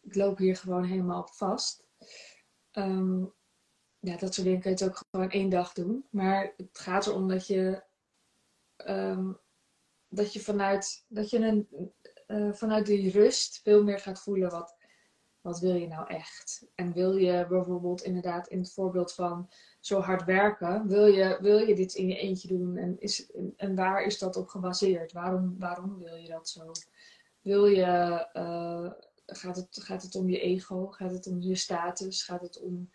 ik 0.00 0.14
loop 0.14 0.38
hier 0.38 0.56
gewoon 0.56 0.84
helemaal 0.84 1.20
op 1.20 1.30
vast. 1.30 1.86
Um, 2.72 3.34
ja, 3.98 4.16
dat 4.16 4.34
soort 4.34 4.46
dingen 4.46 4.60
kun 4.60 4.70
je 4.70 4.76
het 4.76 4.88
ook 4.88 5.02
gewoon 5.10 5.30
één 5.30 5.48
dag 5.48 5.72
doen. 5.72 6.06
Maar 6.10 6.52
het 6.56 6.78
gaat 6.78 7.06
erom 7.06 7.28
dat 7.28 7.46
je, 7.46 7.82
ehm, 8.76 9.32
dat 10.08 10.32
je 10.32 10.40
vanuit, 10.40 11.04
dat 11.08 11.30
je 11.30 11.38
een, 11.38 11.68
uh, 12.26 12.52
vanuit 12.52 12.86
die 12.86 13.10
rust 13.10 13.60
veel 13.62 13.82
meer 13.84 13.98
gaat 13.98 14.22
voelen 14.22 14.50
wat, 14.50 14.76
wat 15.40 15.58
wil 15.58 15.74
je 15.74 15.86
nou 15.86 16.08
echt. 16.08 16.66
En 16.74 16.92
wil 16.92 17.16
je 17.16 17.46
bijvoorbeeld 17.48 18.02
inderdaad 18.02 18.48
in 18.48 18.58
het 18.58 18.72
voorbeeld 18.72 19.12
van 19.14 19.50
zo 19.80 20.00
hard 20.00 20.24
werken, 20.24 20.88
wil 20.88 21.06
je, 21.06 21.38
wil 21.40 21.58
je 21.58 21.74
dit 21.74 21.94
in 21.94 22.08
je 22.08 22.16
eentje 22.16 22.48
doen? 22.48 22.76
En, 22.76 23.00
is, 23.00 23.30
en 23.56 23.74
waar 23.74 24.02
is 24.02 24.18
dat 24.18 24.36
op 24.36 24.48
gebaseerd? 24.48 25.12
Waarom, 25.12 25.56
waarom 25.58 25.98
wil 25.98 26.14
je 26.14 26.28
dat 26.28 26.48
zo? 26.48 26.70
Wil 27.40 27.66
je, 27.66 28.28
uh, 28.34 28.90
gaat, 29.26 29.56
het, 29.56 29.80
gaat 29.82 30.02
het 30.02 30.14
om 30.14 30.28
je 30.28 30.40
ego? 30.40 30.86
Gaat 30.86 31.12
het 31.12 31.26
om 31.26 31.40
je 31.40 31.54
status? 31.54 32.22
Gaat 32.22 32.42
het 32.42 32.60
om 32.60 32.90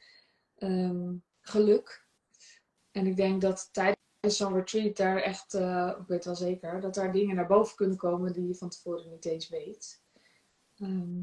Ehm, 0.62 1.14
geluk. 1.42 2.06
En 2.92 3.06
ik 3.06 3.16
denk 3.16 3.42
dat 3.42 3.70
tijdens 3.72 4.01
zo'n 4.30 4.54
retreat 4.54 4.98
daar 4.98 5.18
echt, 5.18 5.54
uh, 5.54 5.94
ik 6.00 6.08
weet 6.08 6.26
wel 6.26 6.36
zeker, 6.36 6.82
dat 6.82 6.94
daar 6.94 7.12
dingen 7.12 7.36
naar 7.36 7.48
boven 7.48 7.76
kunnen 7.76 7.98
komen 7.98 8.34
die 8.34 8.48
je 8.48 8.56
van 8.56 8.70
tevoren 8.70 9.10
niet 9.10 9.26
eens 9.26 9.50
weet. 9.50 10.02
Ehm, 10.78 11.22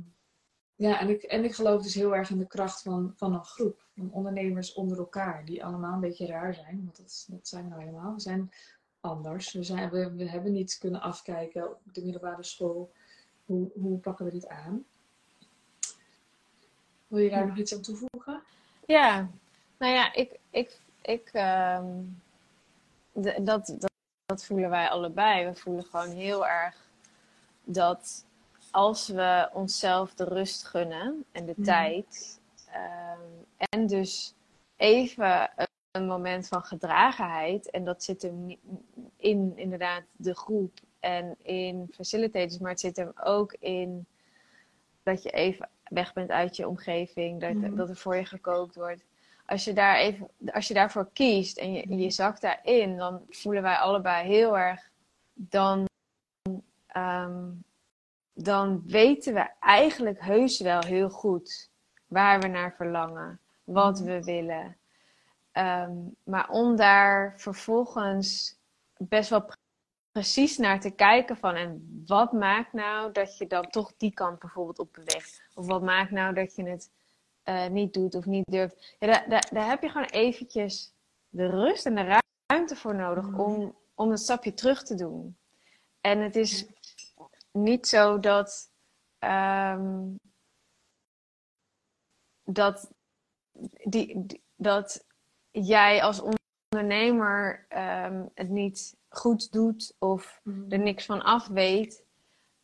ja, 0.75 1.01
en 1.01 1.09
ik, 1.09 1.23
en 1.23 1.45
ik 1.45 1.55
geloof 1.55 1.83
dus 1.83 1.95
heel 1.95 2.15
erg 2.15 2.31
in 2.31 2.39
de 2.39 2.47
kracht 2.47 2.83
van, 2.83 3.13
van 3.17 3.35
een 3.35 3.45
groep, 3.45 3.87
van 3.95 4.13
ondernemers 4.13 4.73
onder 4.75 4.99
elkaar, 4.99 5.45
die 5.45 5.65
allemaal 5.65 5.93
een 5.93 6.01
beetje 6.01 6.27
raar 6.27 6.55
zijn, 6.55 6.81
want 6.85 6.97
dat, 6.97 7.27
dat 7.29 7.49
zijn 7.49 7.65
we 7.65 7.69
nou 7.69 7.83
helemaal. 7.83 8.15
We 8.15 8.21
zijn 8.21 8.51
anders. 9.01 9.53
We, 9.53 9.63
zijn, 9.63 9.91
we, 9.91 10.13
we 10.13 10.29
hebben 10.29 10.53
niet 10.53 10.79
kunnen 10.79 11.01
afkijken 11.01 11.71
op 11.71 11.81
de 11.93 12.03
middelbare 12.03 12.45
school. 12.45 12.93
Hoe, 13.45 13.71
hoe 13.75 13.99
pakken 13.99 14.25
we 14.25 14.31
dit 14.31 14.49
aan? 14.49 14.85
Wil 17.07 17.19
je 17.19 17.31
daar 17.31 17.47
nog 17.47 17.57
iets 17.57 17.75
aan 17.75 17.83
toevoegen? 17.83 18.43
Ja, 18.87 19.31
nou 19.79 19.93
ja, 19.93 20.13
ik, 20.13 20.39
ik, 20.51 20.81
ik 21.03 21.31
ehm, 21.33 22.03
dat, 23.23 23.47
dat, 23.47 23.91
dat 24.27 24.45
voelen 24.45 24.71
wij 24.71 24.89
allebei. 24.89 25.47
We 25.47 25.55
voelen 25.55 25.85
gewoon 25.85 26.11
heel 26.11 26.47
erg 26.47 26.91
dat 27.65 28.27
als 28.71 29.09
we 29.09 29.51
onszelf 29.53 30.15
de 30.15 30.25
rust 30.25 30.65
gunnen 30.65 31.25
en 31.33 31.47
de 31.47 31.55
mhm. 31.57 31.63
tijd, 31.63 32.41
ehm, 32.73 33.21
en 33.57 33.87
dus 33.87 34.35
even 34.77 35.51
een 35.91 36.07
moment 36.07 36.49
van 36.49 36.63
gedragenheid, 36.63 37.71
en 37.71 37.85
dat 37.85 38.05
zit 38.05 38.23
hem 38.23 38.57
in 39.17 39.53
inderdaad 39.57 40.03
de 40.13 40.35
groep 40.35 40.73
en 41.01 41.37
in 41.43 41.89
facilitators, 41.95 42.59
maar 42.59 42.71
het 42.71 42.81
zit 42.81 42.97
hem 42.97 43.13
ook 43.25 43.53
in 43.53 44.07
dat 45.03 45.23
je 45.23 45.31
even 45.31 45.69
weg 45.85 46.13
bent 46.13 46.31
uit 46.31 46.57
je 46.57 46.69
omgeving, 46.69 47.41
dat, 47.41 47.55
mhm. 47.55 47.77
dat 47.77 47.89
er 47.89 47.97
voor 47.97 48.17
je 48.17 48.25
gekookt 48.25 48.75
wordt. 48.75 49.05
Als 49.49 49.65
je, 49.65 49.73
daar 49.73 49.97
even, 49.97 50.31
als 50.53 50.69
je 50.69 50.75
daarvoor 50.75 51.11
kiest 51.13 51.59
en 51.59 51.73
je, 51.73 51.97
je 51.97 52.11
zakt 52.11 52.41
daarin, 52.41 52.97
dan 52.97 53.23
voelen 53.29 53.63
wij 53.63 53.77
allebei 53.77 54.27
heel 54.27 54.59
erg. 54.59 54.91
Dan, 55.35 55.85
ehm, 56.87 57.51
dan 58.33 58.83
weten 58.87 59.35
we 59.35 59.51
eigenlijk 59.61 60.21
heus 60.21 60.61
wel 60.61 60.85
heel 60.85 61.11
goed 61.11 61.71
waar 62.07 62.41
we 62.41 62.47
naar 62.47 62.75
verlangen, 62.77 63.41
wat 63.65 64.01
mhm. 64.01 64.09
we 64.09 64.25
willen. 64.25 64.77
Ehm, 65.53 65.97
maar 66.25 66.49
om 66.49 66.77
daar 66.77 67.35
vervolgens 67.37 68.59
best 68.97 69.31
wel 69.31 69.51
precies 70.13 70.57
naar 70.57 70.81
te 70.81 70.91
kijken 70.91 71.37
van 71.37 71.55
en 71.55 72.03
wat 72.07 72.33
maakt 72.33 72.73
nou 72.73 73.13
dat 73.13 73.39
je 73.39 73.47
dan 73.47 73.71
toch 73.71 73.93
die 73.97 74.15
kant 74.15 74.39
bijvoorbeeld 74.39 74.79
op 74.79 74.93
beweegt? 74.93 75.43
Of 75.55 75.67
wat 75.67 75.83
maakt 75.83 76.11
nou 76.11 76.35
dat 76.35 76.55
je 76.55 76.69
het 76.69 76.91
uh, 77.49 77.67
niet 77.67 77.95
doet 77.95 78.15
of 78.15 78.27
niet 78.27 78.45
durft? 78.51 78.97
Ja, 78.99 79.07
daar, 79.07 79.29
daar, 79.29 79.49
daar, 79.53 79.69
heb 79.69 79.83
je 79.83 79.89
gewoon 79.89 80.07
eventjes 80.07 80.93
de 81.29 81.47
rust 81.47 81.87
en 81.87 81.95
de 81.95 82.21
ruimte 82.47 82.77
voor 82.77 82.95
nodig 82.95 83.25
mm. 83.25 83.41
om, 83.41 83.77
om 83.95 84.09
dat 84.09 84.21
stapje 84.21 84.55
terug 84.55 84.83
te 84.83 84.95
doen. 84.95 85.37
En 86.01 86.19
het 86.19 86.37
is 86.37 86.67
niet 87.53 87.87
zo 87.87 88.21
dat, 88.21 88.71
um, 89.19 90.17
dat, 92.45 92.91
die, 93.85 94.27
dat 94.57 95.05
jij 95.51 96.03
als 96.03 96.23
ondernemer 96.69 97.67
um, 97.77 98.31
het 98.35 98.49
niet 98.49 98.97
goed 99.09 99.53
doet 99.53 99.95
of 99.99 100.41
mm. 100.43 100.67
er 100.69 100.79
niks 100.79 101.05
van 101.05 101.23
af 101.23 101.47
weet. 101.47 102.07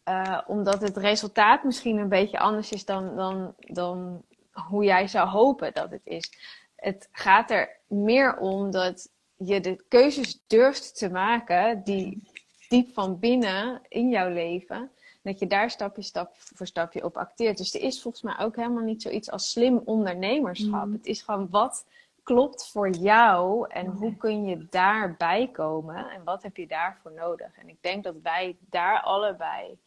Uh, 0.09 0.41
omdat 0.47 0.81
het 0.81 0.97
resultaat 0.97 1.65
misschien 1.65 1.99
een 1.99 2.09
beetje 2.09 2.39
anders 2.39 2.73
is 2.73 2.85
dan, 2.85 3.17
dan, 3.17 3.55
dan 3.59 4.25
hoe 4.69 4.85
jij 4.85 5.09
zou 5.09 5.29
hopen 5.29 5.75
dat 5.75 5.91
het 5.91 6.01
is. 6.05 6.33
Het 6.77 7.09
gaat 7.13 7.51
er 7.51 7.81
meer 7.87 8.37
om 8.37 8.71
dat 8.71 9.09
je 9.37 9.61
de 9.61 9.85
keuzes 9.89 10.43
durft 10.47 10.99
te 10.99 11.11
maken 11.11 11.85
die 11.85 12.29
diep 12.69 12.93
van 12.93 13.19
binnen 13.19 13.81
in 13.89 14.09
jouw 14.09 14.29
leven. 14.29 14.91
Dat 15.23 15.39
je 15.39 15.47
daar 15.47 15.71
stapje 15.71 16.03
stap 16.03 16.31
voor 16.35 16.67
stapje 16.67 17.05
op 17.05 17.17
acteert. 17.17 17.57
Dus 17.57 17.75
er 17.75 17.81
is 17.81 18.03
volgens 18.03 18.23
mij 18.23 18.39
ook 18.39 18.57
helemaal 18.57 18.83
niet 18.83 19.03
zoiets 19.03 19.31
als 19.31 19.51
slim 19.51 19.81
ondernemerschap. 19.85 20.87
Mm. 20.87 20.93
Het 20.93 21.07
is 21.07 21.23
gewoon 21.23 21.51
wat 21.51 21.87
klopt 22.23 22.71
voor 22.71 22.91
jou 22.91 23.69
en 23.69 23.87
hoe 23.87 24.17
kun 24.17 24.45
je 24.45 24.67
daarbij 24.71 25.49
komen 25.53 26.11
en 26.11 26.25
wat 26.25 26.43
heb 26.43 26.57
je 26.57 26.67
daarvoor 26.67 27.13
nodig. 27.13 27.59
En 27.59 27.69
ik 27.69 27.77
denk 27.81 28.05
dat 28.05 28.15
wij 28.23 28.57
daar 28.61 29.01
allebei 29.01 29.79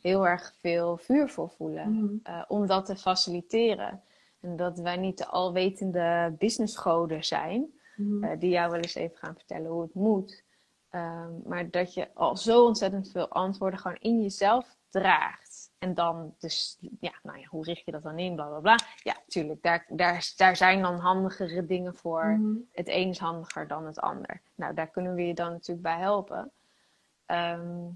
heel 0.00 0.26
erg 0.26 0.54
veel 0.60 0.96
vuur 0.96 1.28
voor 1.28 1.50
voelen 1.50 1.88
mm. 1.88 2.20
uh, 2.24 2.42
om 2.48 2.66
dat 2.66 2.86
te 2.86 2.96
faciliteren. 2.96 4.02
En 4.46 4.56
dat 4.56 4.78
wij 4.78 4.96
niet 4.96 5.18
de 5.18 5.26
alwetende 5.26 6.34
businessgoden 6.38 7.24
zijn, 7.24 7.66
mm. 7.96 8.24
uh, 8.24 8.30
die 8.38 8.50
jou 8.50 8.70
wel 8.70 8.80
eens 8.80 8.94
even 8.94 9.16
gaan 9.16 9.34
vertellen 9.36 9.70
hoe 9.70 9.82
het 9.82 9.94
moet. 9.94 10.44
Um, 10.90 11.42
maar 11.44 11.70
dat 11.70 11.94
je 11.94 12.14
al 12.14 12.36
zo 12.36 12.64
ontzettend 12.64 13.10
veel 13.10 13.28
antwoorden 13.28 13.78
gewoon 13.78 13.96
in 14.00 14.22
jezelf 14.22 14.76
draagt. 14.90 15.70
En 15.78 15.94
dan 15.94 16.34
dus, 16.38 16.78
ja, 17.00 17.12
nou 17.22 17.38
ja, 17.38 17.46
hoe 17.46 17.64
richt 17.64 17.84
je 17.84 17.92
dat 17.92 18.02
dan 18.02 18.18
in, 18.18 18.34
bla 18.34 18.46
bla 18.46 18.60
bla. 18.60 18.78
Ja, 19.02 19.16
tuurlijk, 19.26 19.62
daar, 19.62 19.86
daar, 19.88 20.32
daar 20.36 20.56
zijn 20.56 20.82
dan 20.82 20.98
handigere 20.98 21.66
dingen 21.66 21.94
voor. 21.94 22.24
Mhm. 22.24 22.56
Het 22.72 22.88
een 22.88 23.08
is 23.08 23.18
handiger 23.18 23.68
dan 23.68 23.86
het 23.86 24.00
ander. 24.00 24.40
Nou, 24.54 24.74
daar 24.74 24.90
kunnen 24.90 25.14
we 25.14 25.26
je 25.26 25.34
dan 25.34 25.50
natuurlijk 25.52 25.82
bij 25.82 25.98
helpen. 25.98 26.52
Ehm, 27.26 27.88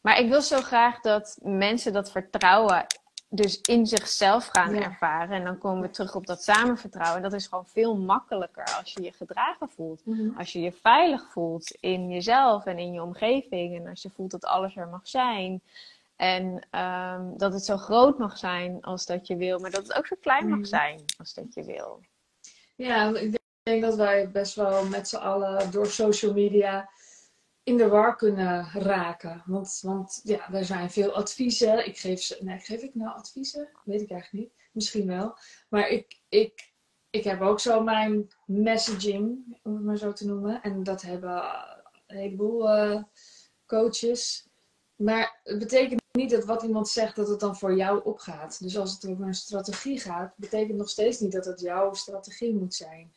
maar 0.00 0.18
ik 0.18 0.28
wil 0.28 0.42
zo 0.42 0.60
graag 0.60 1.00
dat 1.00 1.38
mensen 1.42 1.92
dat 1.92 2.10
vertrouwen 2.10 2.86
dus 3.32 3.60
in 3.60 3.86
zichzelf 3.86 4.46
gaan 4.46 4.74
ervaren. 4.74 5.36
En 5.36 5.44
dan 5.44 5.58
komen 5.58 5.82
we 5.82 5.90
terug 5.90 6.14
op 6.14 6.26
dat 6.26 6.42
samenvertrouwen. 6.42 7.16
En 7.16 7.22
dat 7.22 7.40
is 7.40 7.46
gewoon 7.46 7.66
veel 7.66 7.96
makkelijker 7.96 8.74
als 8.78 8.92
je 8.92 9.02
je 9.02 9.12
gedragen 9.12 9.68
voelt. 9.68 10.00
Mhm. 10.04 10.38
Als 10.38 10.52
je 10.52 10.60
je 10.60 10.72
veilig 10.72 11.30
voelt 11.30 11.76
in 11.80 12.08
jezelf 12.08 12.64
en 12.64 12.78
in 12.78 12.92
je 12.92 13.02
omgeving. 13.02 13.76
En 13.76 13.88
als 13.88 14.02
je 14.02 14.10
voelt 14.10 14.30
dat 14.30 14.44
alles 14.44 14.76
er 14.76 14.88
mag 14.88 15.08
zijn. 15.08 15.62
En 16.16 16.44
um, 16.80 17.38
dat 17.38 17.52
het 17.52 17.64
zo 17.64 17.76
groot 17.76 18.18
mag 18.18 18.38
zijn 18.38 18.80
als 18.80 19.06
dat 19.06 19.26
je 19.26 19.36
wil, 19.36 19.58
maar 19.58 19.70
dat 19.70 19.82
het 19.82 19.96
ook 19.96 20.06
zo 20.06 20.16
klein 20.20 20.48
mag 20.48 20.58
mm. 20.58 20.64
zijn 20.64 21.04
als 21.18 21.34
dat 21.34 21.54
je 21.54 21.64
wil. 21.64 22.00
Ja, 22.76 23.08
ik 23.16 23.38
denk 23.62 23.82
dat 23.82 23.96
wij 23.96 24.30
best 24.30 24.54
wel 24.54 24.84
met 24.84 25.08
z'n 25.08 25.16
allen 25.16 25.70
door 25.70 25.86
social 25.86 26.32
media 26.32 26.88
in 27.62 27.76
de 27.76 27.88
war 27.88 28.16
kunnen 28.16 28.70
raken. 28.72 29.42
Want, 29.46 29.78
want 29.82 30.20
ja, 30.24 30.52
er 30.52 30.64
zijn 30.64 30.90
veel 30.90 31.12
adviezen. 31.12 31.86
Ik 31.86 31.98
geef 31.98 32.20
ze, 32.22 32.38
nee, 32.40 32.58
geef 32.58 32.82
ik 32.82 32.94
nou 32.94 33.16
adviezen? 33.16 33.68
Weet 33.84 34.00
ik 34.00 34.10
eigenlijk 34.10 34.44
niet. 34.44 34.52
Misschien 34.72 35.06
wel. 35.06 35.36
Maar 35.68 35.88
ik, 35.88 36.20
ik, 36.28 36.72
ik 37.10 37.24
heb 37.24 37.40
ook 37.40 37.60
zo 37.60 37.82
mijn 37.82 38.30
messaging, 38.46 39.58
om 39.62 39.74
het 39.74 39.84
maar 39.84 39.96
zo 39.96 40.12
te 40.12 40.26
noemen. 40.26 40.62
En 40.62 40.82
dat 40.82 41.02
hebben 41.02 41.42
een 42.06 42.16
heleboel 42.16 42.76
uh, 42.76 43.02
coaches. 43.66 44.48
Maar 44.96 45.40
het 45.44 45.58
betekent 45.58 46.00
niet 46.12 46.30
dat 46.30 46.44
wat 46.44 46.62
iemand 46.62 46.88
zegt, 46.88 47.16
dat 47.16 47.28
het 47.28 47.40
dan 47.40 47.56
voor 47.56 47.76
jou 47.76 48.04
opgaat. 48.04 48.62
Dus 48.62 48.78
als 48.78 48.92
het 48.92 49.06
over 49.10 49.26
een 49.26 49.34
strategie 49.34 50.00
gaat, 50.00 50.32
betekent 50.36 50.78
nog 50.78 50.88
steeds 50.88 51.20
niet 51.20 51.32
dat 51.32 51.44
het 51.44 51.60
jouw 51.60 51.92
strategie 51.92 52.54
moet 52.54 52.74
zijn. 52.74 53.12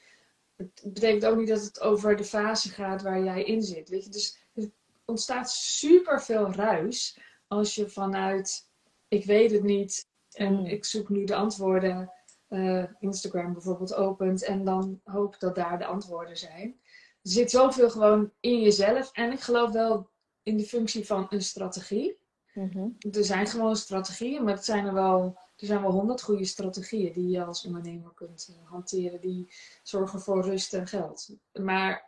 Het 0.82 0.94
betekent 0.94 1.26
ook 1.26 1.38
niet 1.38 1.48
dat 1.48 1.64
het 1.64 1.82
over 1.82 2.16
de 2.16 2.24
fase 2.24 2.70
gaat 2.70 3.02
waar 3.02 3.24
jij 3.24 3.44
in 3.44 3.62
zit. 3.62 3.90
Weet 3.90 4.04
je? 4.04 4.10
Dus 4.10 4.38
er 4.54 4.72
ontstaat 5.06 5.52
super 5.52 6.22
veel 6.22 6.52
ruis 6.52 7.20
als 7.48 7.76
je 7.76 7.90
vanuit 7.90 8.72
ik 9.08 9.26
weet 9.26 9.52
het 9.52 9.64
niet 9.64 10.08
en 10.32 10.56
hmm. 10.56 10.66
ik 10.66 10.86
zoek 10.86 11.10
nu 11.10 11.24
de 11.24 11.36
antwoorden. 11.36 12.12
Uh, 12.50 12.84
Instagram 13.00 13.54
bijvoorbeeld 13.54 13.94
opent 13.94 14.44
en 14.44 14.64
dan 14.64 15.02
hoop 15.04 15.40
dat 15.40 15.56
daar 15.56 15.78
de 15.78 15.86
antwoorden 15.86 16.38
zijn. 16.38 16.80
Er 17.22 17.32
zit 17.32 17.52
zoveel 17.52 17.90
gewoon 17.90 18.32
in 18.40 18.62
jezelf. 18.62 19.12
En 19.12 19.32
ik 19.32 19.40
geloof 19.40 19.72
wel 19.72 20.10
in 20.44 20.58
de 20.58 20.64
functie 20.64 21.06
van 21.06 21.26
een 21.30 21.42
strategie. 21.42 22.18
Mhm. 22.54 22.88
Er 23.12 23.24
zijn 23.24 23.48
gewoon 23.48 23.76
strategieën, 23.76 24.44
maar 24.44 24.54
het 24.54 24.66
zijn 24.66 24.86
er 24.86 24.94
wel, 24.94 25.38
er 25.58 25.66
zijn 25.66 25.82
wel 25.82 25.92
honderd 25.92 26.22
goede 26.22 26.46
strategieën 26.46 27.14
die 27.14 27.30
je 27.30 27.44
als 27.44 27.66
ondernemer 27.66 28.12
kunt 28.14 28.48
uh, 28.50 28.70
hanteren, 28.70 29.22
die 29.22 29.54
zorgen 29.84 30.22
voor 30.22 30.44
rust 30.44 30.74
en 30.74 30.88
geld. 30.88 31.30
Maar 31.54 32.06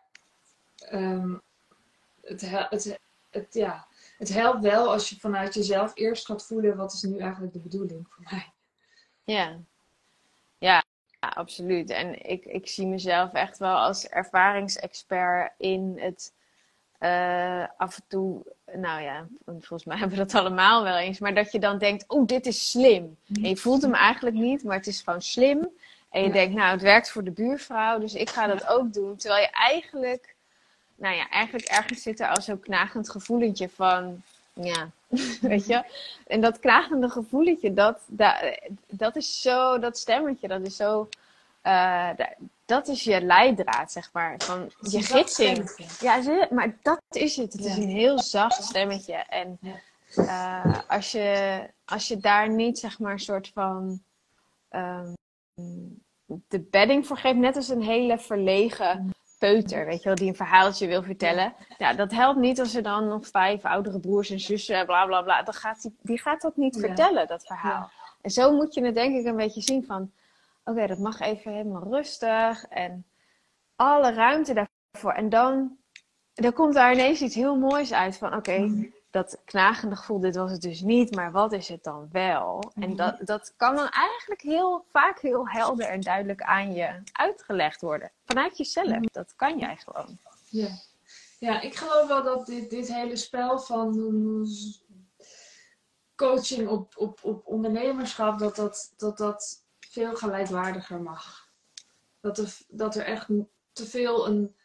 um, 0.91 1.41
het, 2.21 2.41
het, 2.49 2.99
het, 3.29 3.53
ja, 3.53 3.87
het 4.17 4.29
helpt 4.29 4.63
wel 4.63 4.91
als 4.91 5.09
je 5.09 5.19
vanuit 5.19 5.53
jezelf 5.53 5.91
eerst 5.95 6.25
gaat 6.25 6.45
voelen 6.45 6.77
wat 6.77 6.93
is 6.93 7.01
nu 7.01 7.17
eigenlijk 7.17 7.53
de 7.53 7.59
bedoeling 7.59 8.07
voor 8.09 8.23
mij. 8.29 8.53
Ja, 9.23 9.59
ja, 10.57 10.83
absoluut. 11.19 11.89
En 11.89 12.29
ik, 12.29 12.45
ik 12.45 12.67
zie 12.67 12.87
mezelf 12.87 13.33
echt 13.33 13.57
wel 13.57 13.75
als 13.75 14.07
ervaringsexpert 14.07 15.53
in 15.57 15.99
het 15.99 16.33
uh, 16.99 17.63
af 17.77 17.95
en 17.95 18.03
toe, 18.07 18.41
nou 18.73 19.01
ja, 19.01 19.27
volgens 19.45 19.85
mij 19.85 19.97
hebben 19.99 20.17
we 20.17 20.25
dat 20.25 20.35
allemaal 20.35 20.83
wel 20.83 20.97
eens, 20.97 21.19
maar 21.19 21.33
dat 21.33 21.51
je 21.51 21.59
dan 21.59 21.77
denkt, 21.77 22.03
oh, 22.07 22.25
dit 22.27 22.45
is 22.45 22.69
slim. 22.69 23.17
En 23.33 23.49
je 23.49 23.57
voelt 23.57 23.81
hem 23.81 23.93
eigenlijk 23.93 24.35
niet, 24.35 24.63
maar 24.63 24.77
het 24.77 24.87
is 24.87 25.01
gewoon 25.01 25.21
slim. 25.21 25.69
En 26.09 26.23
je 26.23 26.31
denkt, 26.31 26.55
nou, 26.55 26.71
het 26.71 26.81
werkt 26.81 27.09
voor 27.09 27.23
de 27.23 27.31
buurvrouw, 27.31 27.99
dus 27.99 28.13
ik 28.13 28.29
ga 28.29 28.47
dat 28.47 28.67
ook 28.67 28.93
doen. 28.93 29.15
Terwijl 29.15 29.41
je 29.41 29.49
eigenlijk, 29.51 30.35
nou 30.95 31.15
ja, 31.15 31.29
eigenlijk 31.29 31.67
ergens 31.67 32.01
zit 32.01 32.19
er 32.19 32.27
al 32.27 32.41
zo'n 32.41 32.59
knagend 32.59 33.09
gevoelentje 33.09 33.69
van, 33.69 34.21
ja, 34.53 34.89
weet 35.41 35.65
je. 35.65 35.83
En 36.27 36.41
dat 36.41 36.59
knagende 36.59 37.09
gevoelentje, 37.09 37.73
dat, 37.73 37.99
dat, 38.07 38.35
dat 38.89 39.15
is 39.15 39.41
zo, 39.41 39.79
dat 39.79 39.97
stemmetje, 39.97 40.47
dat 40.47 40.61
is 40.61 40.75
zo 40.75 41.09
uh, 41.63 42.09
dat 42.65 42.87
is 42.87 43.03
je 43.03 43.21
leidraad, 43.21 43.91
zeg 43.91 44.09
maar. 44.13 44.35
Van 44.37 44.71
je 44.79 45.01
gidsing. 45.01 45.87
Ja, 45.99 46.47
maar 46.49 46.77
dat 46.81 47.01
is 47.09 47.35
het. 47.35 47.53
Het 47.53 47.65
is 47.65 47.77
een 47.77 47.89
heel 47.89 48.19
zacht 48.19 48.63
stemmetje. 48.63 49.13
En 49.13 49.59
uh, 50.15 50.79
als, 50.87 51.11
je, 51.11 51.59
als 51.85 52.07
je 52.07 52.17
daar 52.17 52.49
niet, 52.49 52.79
zeg 52.79 52.99
maar, 52.99 53.11
een 53.11 53.19
soort 53.19 53.51
van. 53.53 54.01
Um, 54.69 55.13
de 56.47 56.59
bedding 56.59 57.07
voor 57.07 57.17
geeft, 57.17 57.37
net 57.37 57.55
als 57.55 57.69
een 57.69 57.81
hele 57.81 58.17
verlegen 58.19 59.13
peuter, 59.37 59.85
weet 59.85 60.01
je 60.01 60.07
wel, 60.07 60.15
die 60.15 60.27
een 60.27 60.35
verhaaltje 60.35 60.87
wil 60.87 61.03
vertellen. 61.03 61.53
Ja, 61.77 61.93
dat 61.93 62.11
helpt 62.11 62.39
niet 62.39 62.59
als 62.59 62.75
er 62.75 62.83
dan 62.83 63.07
nog 63.07 63.27
vijf 63.27 63.65
oudere 63.65 63.99
broers 63.99 64.29
en 64.29 64.39
zussen, 64.39 64.85
bla 64.85 65.05
bla 65.05 65.21
bla. 65.21 65.43
Dan 65.43 65.53
gaat 65.53 65.81
die, 65.81 65.95
die 66.01 66.21
gaat 66.21 66.41
dat 66.41 66.57
niet 66.57 66.79
vertellen, 66.79 67.27
dat 67.27 67.45
verhaal. 67.45 67.91
En 68.21 68.31
zo 68.31 68.51
moet 68.51 68.73
je 68.73 68.85
het 68.85 68.95
denk 68.95 69.15
ik 69.15 69.25
een 69.25 69.35
beetje 69.35 69.61
zien 69.61 69.85
van 69.85 70.11
oké, 70.65 70.87
dat 70.87 70.97
mag 70.97 71.19
even 71.19 71.51
helemaal 71.51 71.83
rustig 71.83 72.65
en 72.65 73.05
alle 73.75 74.13
ruimte 74.13 74.53
daarvoor. 74.53 75.11
En 75.11 75.29
dan, 75.29 75.77
dan 76.33 76.53
komt 76.53 76.73
daar 76.73 76.93
ineens 76.93 77.21
iets 77.21 77.35
heel 77.35 77.55
moois 77.55 77.93
uit 77.93 78.17
van 78.17 78.35
oké, 78.35 78.57
mhm. 78.57 78.85
dat 79.09 79.41
knagende 79.45 79.95
gevoel, 79.95 80.19
dit 80.19 80.35
was 80.35 80.51
het 80.51 80.61
dus 80.61 80.81
niet, 80.81 81.15
maar 81.15 81.31
wat 81.31 81.51
is 81.51 81.67
het 81.67 81.83
dan 81.83 82.09
wel? 82.11 82.71
En 82.73 82.89
mhm. 82.89 82.95
dat, 82.95 83.19
dat 83.23 83.53
kan 83.57 83.75
dan 83.75 83.89
eigenlijk 83.89 84.41
heel 84.41 84.85
vaak 84.91 85.19
heel 85.19 85.49
helder 85.49 85.87
en 85.87 86.01
duidelijk 86.01 86.41
aan 86.41 86.73
je 86.73 87.01
uitgelegd 87.11 87.81
worden. 87.81 88.11
Vanuit 88.25 88.57
jezelf, 88.57 88.87
mhm. 88.87 89.05
dat 89.11 89.35
kan 89.35 89.57
jij 89.57 89.75
gewoon. 89.75 90.17
Ja. 90.49 90.67
ja, 91.39 91.61
ik 91.61 91.75
geloof 91.75 92.07
wel 92.07 92.23
dat 92.23 92.45
dit, 92.45 92.69
dit 92.69 92.93
hele 92.93 93.15
spel 93.15 93.59
van 93.59 93.93
coaching 96.15 96.67
op, 96.67 96.93
op, 96.97 97.19
op 97.23 97.47
ondernemerschap, 97.47 98.39
dat 98.39 98.55
dat, 98.55 98.93
dat, 98.97 99.17
dat 99.17 99.64
veel 99.95 100.15
gelijkwaardiger 100.15 101.01
mag. 101.01 101.49
Dat 102.19 102.37
er, 102.37 102.57
dat 102.67 102.95
er 102.95 103.05
echt 103.05 103.27
te 103.71 103.85
veel 103.85 104.27
een, 104.27 104.55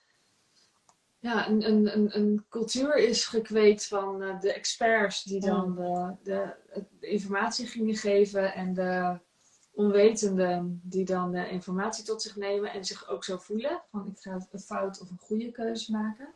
ja, 1.19 1.49
een, 1.49 1.69
een, 1.69 1.97
een, 1.97 2.17
een 2.17 2.45
cultuur 2.49 2.97
is 2.97 3.25
gekweekt 3.27 3.87
van 3.87 4.23
uh, 4.23 4.41
de 4.41 4.53
experts 4.53 5.23
die 5.23 5.41
dan 5.41 5.75
de, 5.75 6.15
de, 6.23 6.55
de, 7.01 7.07
informatie 7.07 7.67
gingen 7.67 7.97
geven 7.97 8.55
en 8.55 8.75
de 8.75 9.19
onwetenden 9.71 10.81
die 10.85 11.05
dan 11.05 11.35
uh, 11.35 11.53
informatie 11.53 12.05
tot 12.05 12.23
zich 12.23 12.37
nemen 12.37 12.73
en 12.73 12.85
zich 12.85 13.09
ook 13.09 13.25
zo 13.25 13.37
voelen. 13.37 13.83
Van 13.91 14.07
ik 14.07 14.19
ga 14.19 14.47
een 14.51 14.61
fout 14.61 15.01
of 15.01 15.11
een 15.11 15.21
goede 15.21 15.51
keuze 15.51 15.93
maken. 15.93 16.29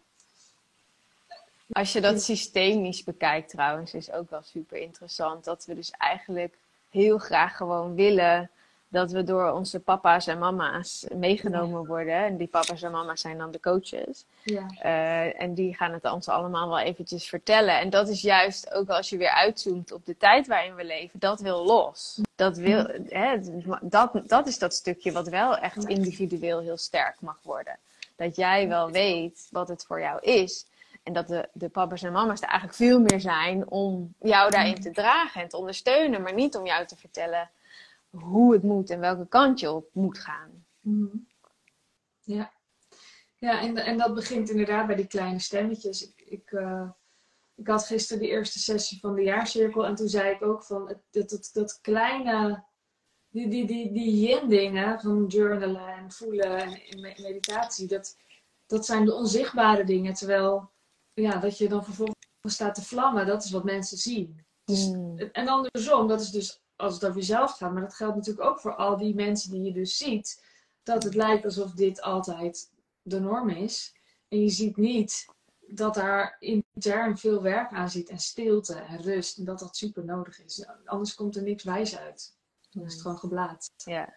Als 1.72 1.92
je 1.92 2.00
dat 2.00 2.22
systemisch 2.22 3.04
bekijkt 3.04 3.48
trouwens, 3.50 3.94
is 3.94 4.10
ook 4.10 4.30
wel 4.30 4.42
super 4.42 4.78
interessant. 4.78 5.44
Dat 5.44 5.64
we 5.64 5.74
dus 5.74 5.90
eigenlijk 5.90 6.58
heel 6.90 7.18
graag 7.18 7.56
gewoon 7.56 7.94
willen 7.94 8.50
dat 8.94 9.10
we 9.10 9.24
door 9.24 9.52
onze 9.52 9.80
papa's 9.80 10.26
en 10.26 10.38
mama's 10.38 11.06
meegenomen 11.14 11.86
worden. 11.86 12.14
En 12.14 12.36
die 12.36 12.46
papa's 12.46 12.82
en 12.82 12.90
mama's 12.90 13.20
zijn 13.20 13.38
dan 13.38 13.50
de 13.50 13.60
coaches. 13.60 14.24
Ja. 14.42 14.66
Uh, 14.84 15.40
en 15.40 15.54
die 15.54 15.74
gaan 15.74 15.92
het 15.92 16.04
ons 16.04 16.28
allemaal 16.28 16.68
wel 16.68 16.78
eventjes 16.78 17.28
vertellen. 17.28 17.78
En 17.80 17.90
dat 17.90 18.08
is 18.08 18.22
juist 18.22 18.72
ook 18.72 18.88
als 18.88 19.08
je 19.08 19.16
weer 19.16 19.30
uitzoomt 19.30 19.92
op 19.92 20.06
de 20.06 20.16
tijd 20.16 20.46
waarin 20.46 20.74
we 20.74 20.84
leven, 20.84 21.20
dat 21.20 21.40
wil 21.40 21.64
los. 21.64 22.20
Dat, 22.34 22.56
wil, 22.56 22.86
hè, 23.08 23.38
dat, 23.82 24.20
dat 24.26 24.46
is 24.46 24.58
dat 24.58 24.74
stukje 24.74 25.12
wat 25.12 25.28
wel 25.28 25.56
echt 25.56 25.84
individueel 25.84 26.60
heel 26.60 26.78
sterk 26.78 27.16
mag 27.20 27.38
worden. 27.42 27.78
Dat 28.16 28.36
jij 28.36 28.68
wel 28.68 28.90
weet 28.90 29.48
wat 29.50 29.68
het 29.68 29.84
voor 29.86 30.00
jou 30.00 30.20
is. 30.20 30.66
En 31.02 31.12
dat 31.12 31.28
de, 31.28 31.48
de 31.52 31.68
papa's 31.68 32.02
en 32.02 32.12
mama's 32.12 32.40
er 32.40 32.48
eigenlijk 32.48 32.78
veel 32.78 33.00
meer 33.00 33.20
zijn 33.20 33.70
om 33.70 34.14
jou 34.20 34.50
daarin 34.50 34.80
te 34.80 34.90
dragen 34.90 35.42
en 35.42 35.48
te 35.48 35.56
ondersteunen, 35.56 36.22
maar 36.22 36.34
niet 36.34 36.56
om 36.56 36.66
jou 36.66 36.86
te 36.86 36.96
vertellen 36.96 37.50
hoe 38.14 38.52
het 38.52 38.62
moet 38.62 38.90
en 38.90 39.00
welke 39.00 39.28
kant 39.28 39.60
je 39.60 39.70
op 39.70 39.88
moet 39.92 40.18
gaan. 40.18 40.66
Mm. 40.80 41.28
Ja, 42.20 42.52
ja 43.36 43.60
en, 43.60 43.76
en 43.76 43.98
dat 43.98 44.14
begint 44.14 44.50
inderdaad 44.50 44.86
bij 44.86 44.96
die 44.96 45.06
kleine 45.06 45.38
stemmetjes. 45.38 46.02
Ik, 46.02 46.22
ik, 46.26 46.50
uh, 46.50 46.90
ik 47.54 47.66
had 47.66 47.86
gisteren 47.86 48.22
de 48.22 48.28
eerste 48.28 48.58
sessie 48.58 49.00
van 49.00 49.14
de 49.14 49.22
jaarcirkel 49.22 49.86
en 49.86 49.94
toen 49.94 50.08
zei 50.08 50.34
ik 50.34 50.42
ook 50.42 50.64
van 50.64 50.88
het, 50.88 50.98
dat, 51.10 51.28
dat, 51.28 51.50
dat 51.52 51.80
kleine, 51.80 52.64
die, 53.28 53.48
die, 53.48 53.66
die, 53.66 53.92
die 53.92 54.20
yin-dingen 54.20 55.00
van 55.00 55.26
journalen 55.26 55.88
en 55.88 56.12
voelen 56.12 56.58
en 56.60 57.00
meditatie, 57.00 57.88
dat, 57.88 58.16
dat 58.66 58.86
zijn 58.86 59.04
de 59.04 59.14
onzichtbare 59.14 59.84
dingen. 59.84 60.14
Terwijl 60.14 60.72
ja, 61.14 61.36
dat 61.36 61.58
je 61.58 61.68
dan 61.68 61.84
vervolgens 61.84 62.16
staat 62.42 62.74
te 62.74 62.84
vlammen, 62.84 63.26
dat 63.26 63.44
is 63.44 63.50
wat 63.50 63.64
mensen 63.64 63.98
zien. 63.98 64.42
Dus, 64.64 64.86
Mm. 64.86 65.18
En 65.18 65.48
andersom, 65.48 66.08
dat 66.08 66.20
is 66.20 66.30
dus 66.30 66.63
als 66.84 66.94
het 66.94 67.04
over 67.04 67.16
jezelf 67.16 67.56
gaat, 67.56 67.72
maar 67.72 67.82
dat 67.82 67.94
geldt 67.94 68.16
natuurlijk 68.16 68.46
ook 68.46 68.60
voor 68.60 68.74
al 68.74 68.96
die 68.96 69.14
mensen 69.14 69.50
die 69.50 69.62
je 69.62 69.72
dus 69.72 69.96
ziet, 69.96 70.44
dat 70.82 71.02
het 71.02 71.14
lijkt 71.14 71.44
alsof 71.44 71.72
dit 71.72 72.02
altijd 72.02 72.72
de 73.02 73.20
norm 73.20 73.48
is. 73.48 73.94
En 74.28 74.40
je 74.40 74.48
ziet 74.48 74.76
niet 74.76 75.26
dat 75.66 75.94
daar 75.94 76.36
intern 76.38 77.18
veel 77.18 77.42
werk 77.42 77.72
aan 77.72 77.90
zit 77.90 78.08
en 78.08 78.18
stilte 78.18 78.74
en 78.74 79.02
rust 79.02 79.38
en 79.38 79.44
dat 79.44 79.58
dat 79.58 79.76
super 79.76 80.04
nodig 80.04 80.44
is. 80.44 80.66
Anders 80.84 81.14
komt 81.14 81.36
er 81.36 81.42
niks 81.42 81.64
wijs 81.64 81.98
uit. 81.98 82.36
Dan 82.70 82.84
is 82.84 82.92
het 82.92 83.02
gewoon 83.02 83.18
geblaad. 83.18 83.70
Ja. 83.76 84.14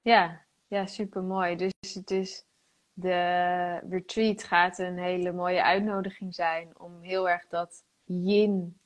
Ja, 0.00 0.44
ja 0.66 0.86
super 0.86 1.22
mooi. 1.22 1.56
Dus 1.56 1.94
het 1.94 2.10
is 2.10 2.44
de 2.92 3.78
retreat 3.88 4.42
gaat 4.42 4.78
een 4.78 4.98
hele 4.98 5.32
mooie 5.32 5.62
uitnodiging 5.62 6.34
zijn 6.34 6.78
om 6.78 7.00
heel 7.00 7.28
erg 7.28 7.46
dat 7.48 7.84
yin 8.04 8.80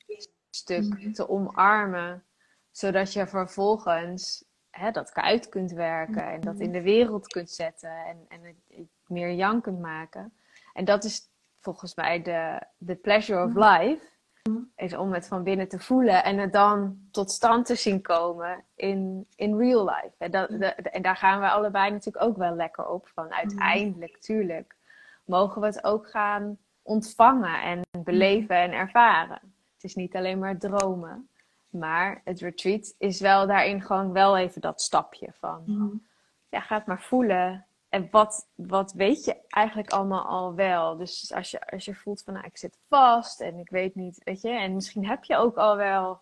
stuk 0.49 0.83
Mhm. 0.83 1.11
te 1.11 1.29
omarmen, 1.29 2.23
zodat 2.71 3.13
je 3.13 3.27
vervolgens 3.27 4.45
hè, 4.69 4.91
dat 4.91 5.13
uit 5.13 5.49
kunt 5.49 5.71
werken 5.71 6.23
en 6.31 6.41
dat 6.41 6.59
in 6.59 6.71
de 6.71 6.81
wereld 6.81 7.27
kunt 7.27 7.49
zetten 7.49 7.89
en, 8.05 8.25
en 8.27 8.43
het, 8.43 8.55
het 8.67 8.87
meer 9.07 9.31
yang 9.31 9.61
kunt 9.61 9.79
maken. 9.79 10.33
En 10.73 10.85
dat 10.85 11.03
is 11.03 11.29
volgens 11.59 11.95
mij 11.95 12.21
de, 12.21 12.61
de 12.77 12.95
pleasure 12.95 13.43
of 13.45 13.53
life, 13.53 14.07
is 14.75 14.95
om 14.95 15.13
het 15.13 15.27
van 15.27 15.43
binnen 15.43 15.67
te 15.67 15.79
voelen 15.79 16.23
en 16.23 16.37
het 16.37 16.53
dan 16.53 16.99
tot 17.11 17.31
stand 17.31 17.65
te 17.65 17.75
zien 17.75 18.01
komen 18.01 18.63
in, 18.75 19.27
in 19.35 19.57
real 19.57 19.85
life. 19.85 20.11
En, 20.17 20.31
dat, 20.31 20.49
de- 20.49 20.65
en 20.73 21.01
daar 21.01 21.15
gaan 21.15 21.39
we 21.39 21.49
allebei 21.49 21.91
natuurlijk 21.91 22.25
ook 22.25 22.37
wel 22.37 22.55
lekker 22.55 22.87
op 22.87 23.07
van. 23.13 23.33
Uiteindelijk, 23.33 24.17
tuurlijk, 24.17 24.75
mogen 25.25 25.61
we 25.61 25.67
het 25.67 25.83
ook 25.83 26.09
gaan 26.09 26.57
ontvangen 26.81 27.61
en 27.61 27.81
beleven 28.03 28.55
en 28.55 28.71
ervaren. 28.71 29.53
Het 29.79 29.89
is 29.89 29.95
niet 29.95 30.15
alleen 30.15 30.39
maar 30.39 30.57
dromen. 30.57 31.29
Maar 31.69 32.21
het 32.23 32.39
retreat 32.39 32.95
is 32.97 33.19
wel 33.19 33.47
daarin 33.47 33.81
gewoon 33.81 34.11
wel 34.11 34.37
even 34.37 34.61
dat 34.61 34.81
stapje 34.81 35.29
van 35.39 35.63
Mhm. 35.65 35.95
ja, 36.49 36.59
ga 36.59 36.75
het 36.77 36.85
maar 36.85 37.01
voelen. 37.01 37.65
En 37.89 38.07
wat, 38.11 38.47
wat 38.55 38.93
weet 38.93 39.25
je 39.25 39.37
eigenlijk 39.49 39.89
allemaal 39.91 40.25
al 40.25 40.55
wel? 40.55 40.97
Dus 40.97 41.33
als 41.33 41.51
je, 41.51 41.71
als 41.71 41.85
je 41.85 41.95
voelt 41.95 42.21
van, 42.21 42.33
nou, 42.33 42.45
ik 42.45 42.57
zit 42.57 42.77
vast 42.87 43.41
en 43.41 43.57
ik 43.59 43.69
weet 43.69 43.95
niet, 43.95 44.21
weet 44.23 44.41
je. 44.41 44.49
En 44.49 44.73
misschien 44.73 45.07
heb 45.07 45.23
je 45.23 45.35
ook 45.35 45.57
al 45.57 45.75
wel 45.75 46.19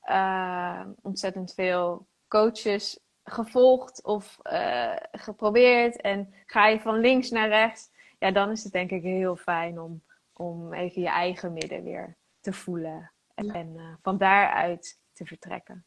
eh, 0.00 0.80
ontzettend 1.02 1.54
veel 1.54 2.06
coaches 2.28 2.98
gevolgd 3.24 4.02
of 4.04 4.38
eh, 4.42 4.92
geprobeerd. 5.12 6.00
En 6.00 6.34
ga 6.46 6.66
je 6.66 6.80
van 6.80 6.98
links 7.00 7.30
naar 7.30 7.48
rechts, 7.48 7.90
ja, 8.18 8.30
dan 8.30 8.50
is 8.50 8.64
het 8.64 8.72
denk 8.72 8.90
ik 8.90 9.02
heel 9.02 9.36
fijn 9.36 9.80
om, 9.80 10.02
om 10.32 10.72
even 10.72 11.02
je 11.02 11.08
eigen 11.08 11.52
midden 11.52 11.82
weer 11.82 12.16
te 12.42 12.52
voelen. 12.52 13.12
En, 13.34 13.76
eh, 13.76 13.94
van 14.02 14.18
daaruit 14.18 15.00
te 15.12 15.26
vertrekken. 15.26 15.86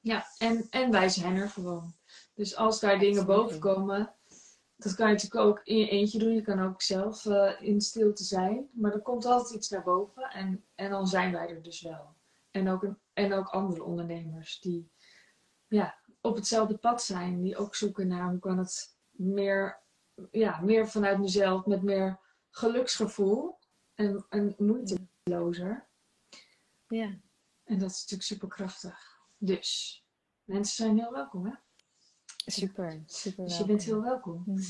Ja, 0.00 0.26
en, 0.38 0.66
en 0.70 0.90
wij 0.90 1.08
zijn 1.08 1.36
er 1.36 1.48
gewoon. 1.48 1.94
Dus 2.34 2.56
als 2.56 2.80
daar 2.80 2.98
dingen 2.98 3.26
boven 3.26 3.58
komen, 3.58 4.14
dat 4.76 4.94
kan 4.94 5.06
je 5.06 5.12
natuurlijk 5.12 5.44
ook 5.44 5.60
in 5.64 5.76
je 5.76 5.88
eentje 5.88 6.18
doen. 6.18 6.34
Je 6.34 6.42
kan 6.42 6.62
ook 6.62 6.82
zelf 6.82 7.26
eh, 7.26 7.52
in 7.60 7.80
stilte 7.80 8.24
zijn. 8.24 8.68
Maar 8.72 8.92
er 8.92 9.02
komt 9.02 9.24
altijd 9.24 9.54
iets 9.54 9.68
naar 9.68 9.82
boven 9.82 10.22
en, 10.22 10.64
en 10.74 10.90
dan 10.90 11.06
zijn 11.06 11.32
wij 11.32 11.48
er 11.48 11.62
dus 11.62 11.82
wel. 11.82 12.14
En 12.50 12.68
ook, 12.68 12.82
een, 12.82 12.98
en 13.12 13.32
ook 13.32 13.48
andere 13.48 13.82
ondernemers 13.82 14.60
die 14.60 14.90
ja, 15.66 15.98
op 16.20 16.34
hetzelfde 16.34 16.76
pad 16.76 17.02
zijn. 17.02 17.42
Die 17.42 17.56
ook 17.56 17.74
zoeken 17.74 18.08
naar 18.08 18.30
hoe 18.30 18.38
kan 18.38 18.58
het 18.58 18.96
meer, 19.10 19.80
ja, 20.30 20.60
meer 20.60 20.88
vanuit 20.88 21.18
mezelf 21.18 21.66
met 21.66 21.82
meer 21.82 22.18
geluksgevoel 22.50 23.58
en, 23.94 24.26
en 24.28 24.54
moeitelozer. 25.24 25.86
Ja. 26.88 27.18
En 27.64 27.78
dat 27.78 27.90
is 27.90 28.00
natuurlijk 28.00 28.22
super 28.22 28.48
krachtig. 28.48 29.20
Dus 29.36 30.02
mensen 30.44 30.74
zijn 30.84 30.98
heel 30.98 31.12
welkom, 31.12 31.46
hè? 31.46 31.52
Super, 32.46 33.02
super. 33.06 33.44
Dus 33.44 33.58
je 33.58 33.64
bent 33.64 33.82
heel 33.82 34.02
welkom. 34.02 34.42
Hmm. 34.44 34.62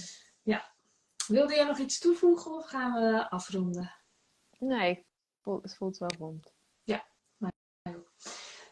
Wilde 1.26 1.54
jij 1.54 1.64
nog 1.64 1.78
iets 1.78 1.98
toevoegen 1.98 2.52
of 2.52 2.66
gaan 2.66 2.92
we 2.92 3.30
afronden? 3.30 3.94
Nee, 4.58 5.06
het 5.42 5.76
voelt 5.76 5.98
wel 5.98 6.10
rond. 6.18 6.52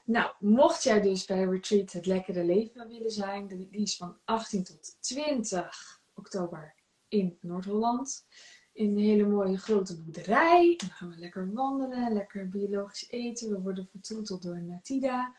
Nou, 0.04 0.34
mocht 0.38 0.82
jij 0.82 1.00
dus 1.00 1.24
bij 1.24 1.44
Retreat 1.44 1.92
het 1.92 2.06
lekkere 2.06 2.44
leven 2.44 2.88
willen 2.88 3.10
zijn, 3.10 3.46
die 3.46 3.68
is 3.70 3.96
van 3.96 4.18
18 4.24 4.64
tot 4.64 4.96
20 5.00 6.02
oktober 6.14 6.74
in 7.08 7.38
Noord-Holland. 7.40 8.26
In 8.72 8.90
een 8.90 8.98
hele 8.98 9.26
mooie 9.26 9.58
grote 9.58 10.02
boerderij. 10.02 10.74
Dan 10.76 10.90
gaan 10.90 11.10
we 11.10 11.16
lekker 11.16 11.52
wandelen, 11.52 12.12
lekker 12.12 12.48
biologisch 12.48 13.10
eten. 13.10 13.50
We 13.50 13.60
worden 13.60 13.88
vertroeteld 13.90 14.42
door 14.42 14.62
Natida. 14.62 15.36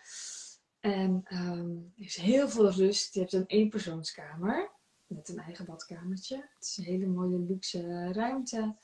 En 0.79 1.21
ehm, 1.23 1.69
er 1.97 2.05
is 2.05 2.15
heel 2.15 2.49
veel 2.49 2.71
rust. 2.71 3.13
Je 3.13 3.19
hebt 3.19 3.33
een 3.33 3.45
eenpersoonskamer 3.45 4.71
met 5.07 5.29
een 5.29 5.39
eigen 5.39 5.65
badkamertje. 5.65 6.35
Het 6.35 6.63
is 6.67 6.77
een 6.77 6.83
hele 6.83 7.07
mooie 7.07 7.39
luxe 7.39 8.11
ruimte. 8.11 8.75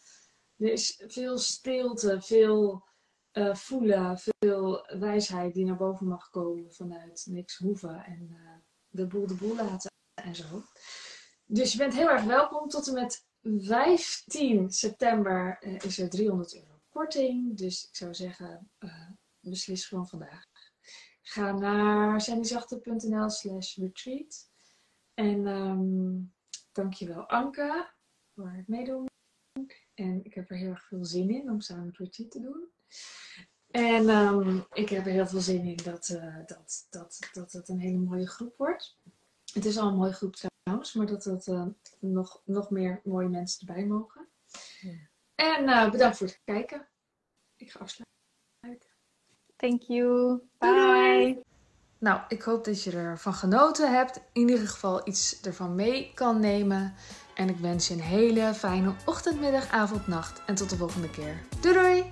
Er 0.57 0.71
is 0.71 1.03
veel 1.07 1.38
stilte, 1.38 2.21
veel 2.21 2.83
eh, 3.31 3.55
voelen, 3.55 4.17
veel 4.17 4.85
wijsheid 4.99 5.53
die 5.53 5.65
naar 5.65 5.77
boven 5.77 6.07
mag 6.07 6.29
komen 6.29 6.73
vanuit 6.73 7.25
niks 7.29 7.57
hoeven 7.57 8.03
en 8.05 8.29
eh, 8.31 8.57
de 8.88 9.07
boel 9.07 9.27
de 9.27 9.35
boel 9.35 9.55
laten 9.55 9.91
en 10.13 10.35
zo. 10.35 10.63
Dus 11.45 11.71
je 11.71 11.77
bent 11.77 11.93
heel 11.93 12.09
erg 12.09 12.23
welkom. 12.23 12.69
Tot 12.69 12.88
en 12.88 12.93
met 12.93 13.29
15 13.41 14.69
september 14.69 15.58
eh, 15.60 15.75
is 15.75 15.99
er 15.99 16.10
300 16.10 16.56
euro 16.56 16.82
korting. 16.89 17.58
Dus 17.58 17.88
ik 17.88 17.95
zou 17.95 18.13
zeggen, 18.13 18.69
eh, 18.78 19.10
beslis 19.39 19.86
gewoon 19.86 20.08
vandaag. 20.08 20.45
Ga 21.21 21.52
naar 21.52 22.21
sandyzachte.nl 22.21 23.30
slash 23.30 23.75
retreat. 23.75 24.49
En 25.13 25.47
ehm 25.47 26.21
dankjewel 26.71 27.28
Anke 27.28 27.89
voor 28.34 28.52
het 28.52 28.67
meedoen. 28.67 29.08
En 29.93 30.25
ik 30.25 30.34
heb 30.34 30.49
er 30.49 30.58
heel 30.58 30.69
erg 30.69 30.88
veel 30.88 31.06
zin 31.06 31.30
in 31.30 31.49
om 31.49 31.62
samen 31.62 31.88
het 31.88 31.97
retreat 31.97 32.32
te 32.32 32.39
doen. 32.39 32.69
En 33.71 34.10
ehm, 34.10 34.60
ik 34.73 34.89
heb 34.89 35.06
er 35.06 35.12
heel 35.12 35.28
veel 35.28 35.41
zin 35.41 35.65
in 35.65 35.80
dat, 35.84 36.10
eh, 36.10 36.36
dat, 36.45 36.88
dat, 36.89 37.30
dat 37.34 37.52
het 37.52 37.69
een 37.69 37.80
hele 37.80 37.97
mooie 37.97 38.28
groep 38.28 38.58
wordt. 38.58 38.97
Het 39.53 39.65
is 39.65 39.77
al 39.77 39.88
een 39.88 39.95
mooie 39.95 40.13
groep 40.13 40.35
trouwens, 40.35 40.93
maar 40.93 41.05
dat 41.05 41.25
er 41.25 41.41
eh, 41.45 41.65
nog, 41.99 42.41
nog 42.45 42.69
meer 42.69 43.01
mooie 43.03 43.29
mensen 43.29 43.67
erbij 43.67 43.85
mogen. 43.85 44.27
Ja. 44.79 45.09
En 45.35 45.69
eh, 45.69 45.91
bedankt 45.91 46.17
voor 46.17 46.27
het 46.27 46.41
kijken. 46.43 46.88
Ik 47.55 47.71
ga 47.71 47.79
afsluiten. 47.79 48.89
Thank 49.55 49.81
you. 49.81 50.41
Doei. 50.57 51.33
Bye. 51.33 51.43
Nou, 51.99 52.21
ik 52.27 52.41
hoop 52.41 52.65
dat 52.65 52.83
je 52.83 52.91
ervan 52.91 53.33
genoten 53.33 53.93
hebt. 53.93 54.21
In 54.33 54.49
ieder 54.49 54.67
geval 54.67 55.07
iets 55.07 55.41
ervan 55.41 55.75
mee 55.75 56.12
kan 56.13 56.39
nemen. 56.39 56.93
En 57.35 57.49
ik 57.49 57.57
wens 57.57 57.88
je 57.88 57.93
een 57.93 57.99
hele 57.99 58.53
fijne 58.53 58.95
ochtend, 59.05 59.39
middag, 59.39 59.71
avond, 59.71 60.07
nacht. 60.07 60.41
En 60.45 60.55
tot 60.55 60.69
de 60.69 60.77
volgende 60.77 61.09
keer. 61.09 61.41
Doei 61.62 61.73
doei! 61.73 62.12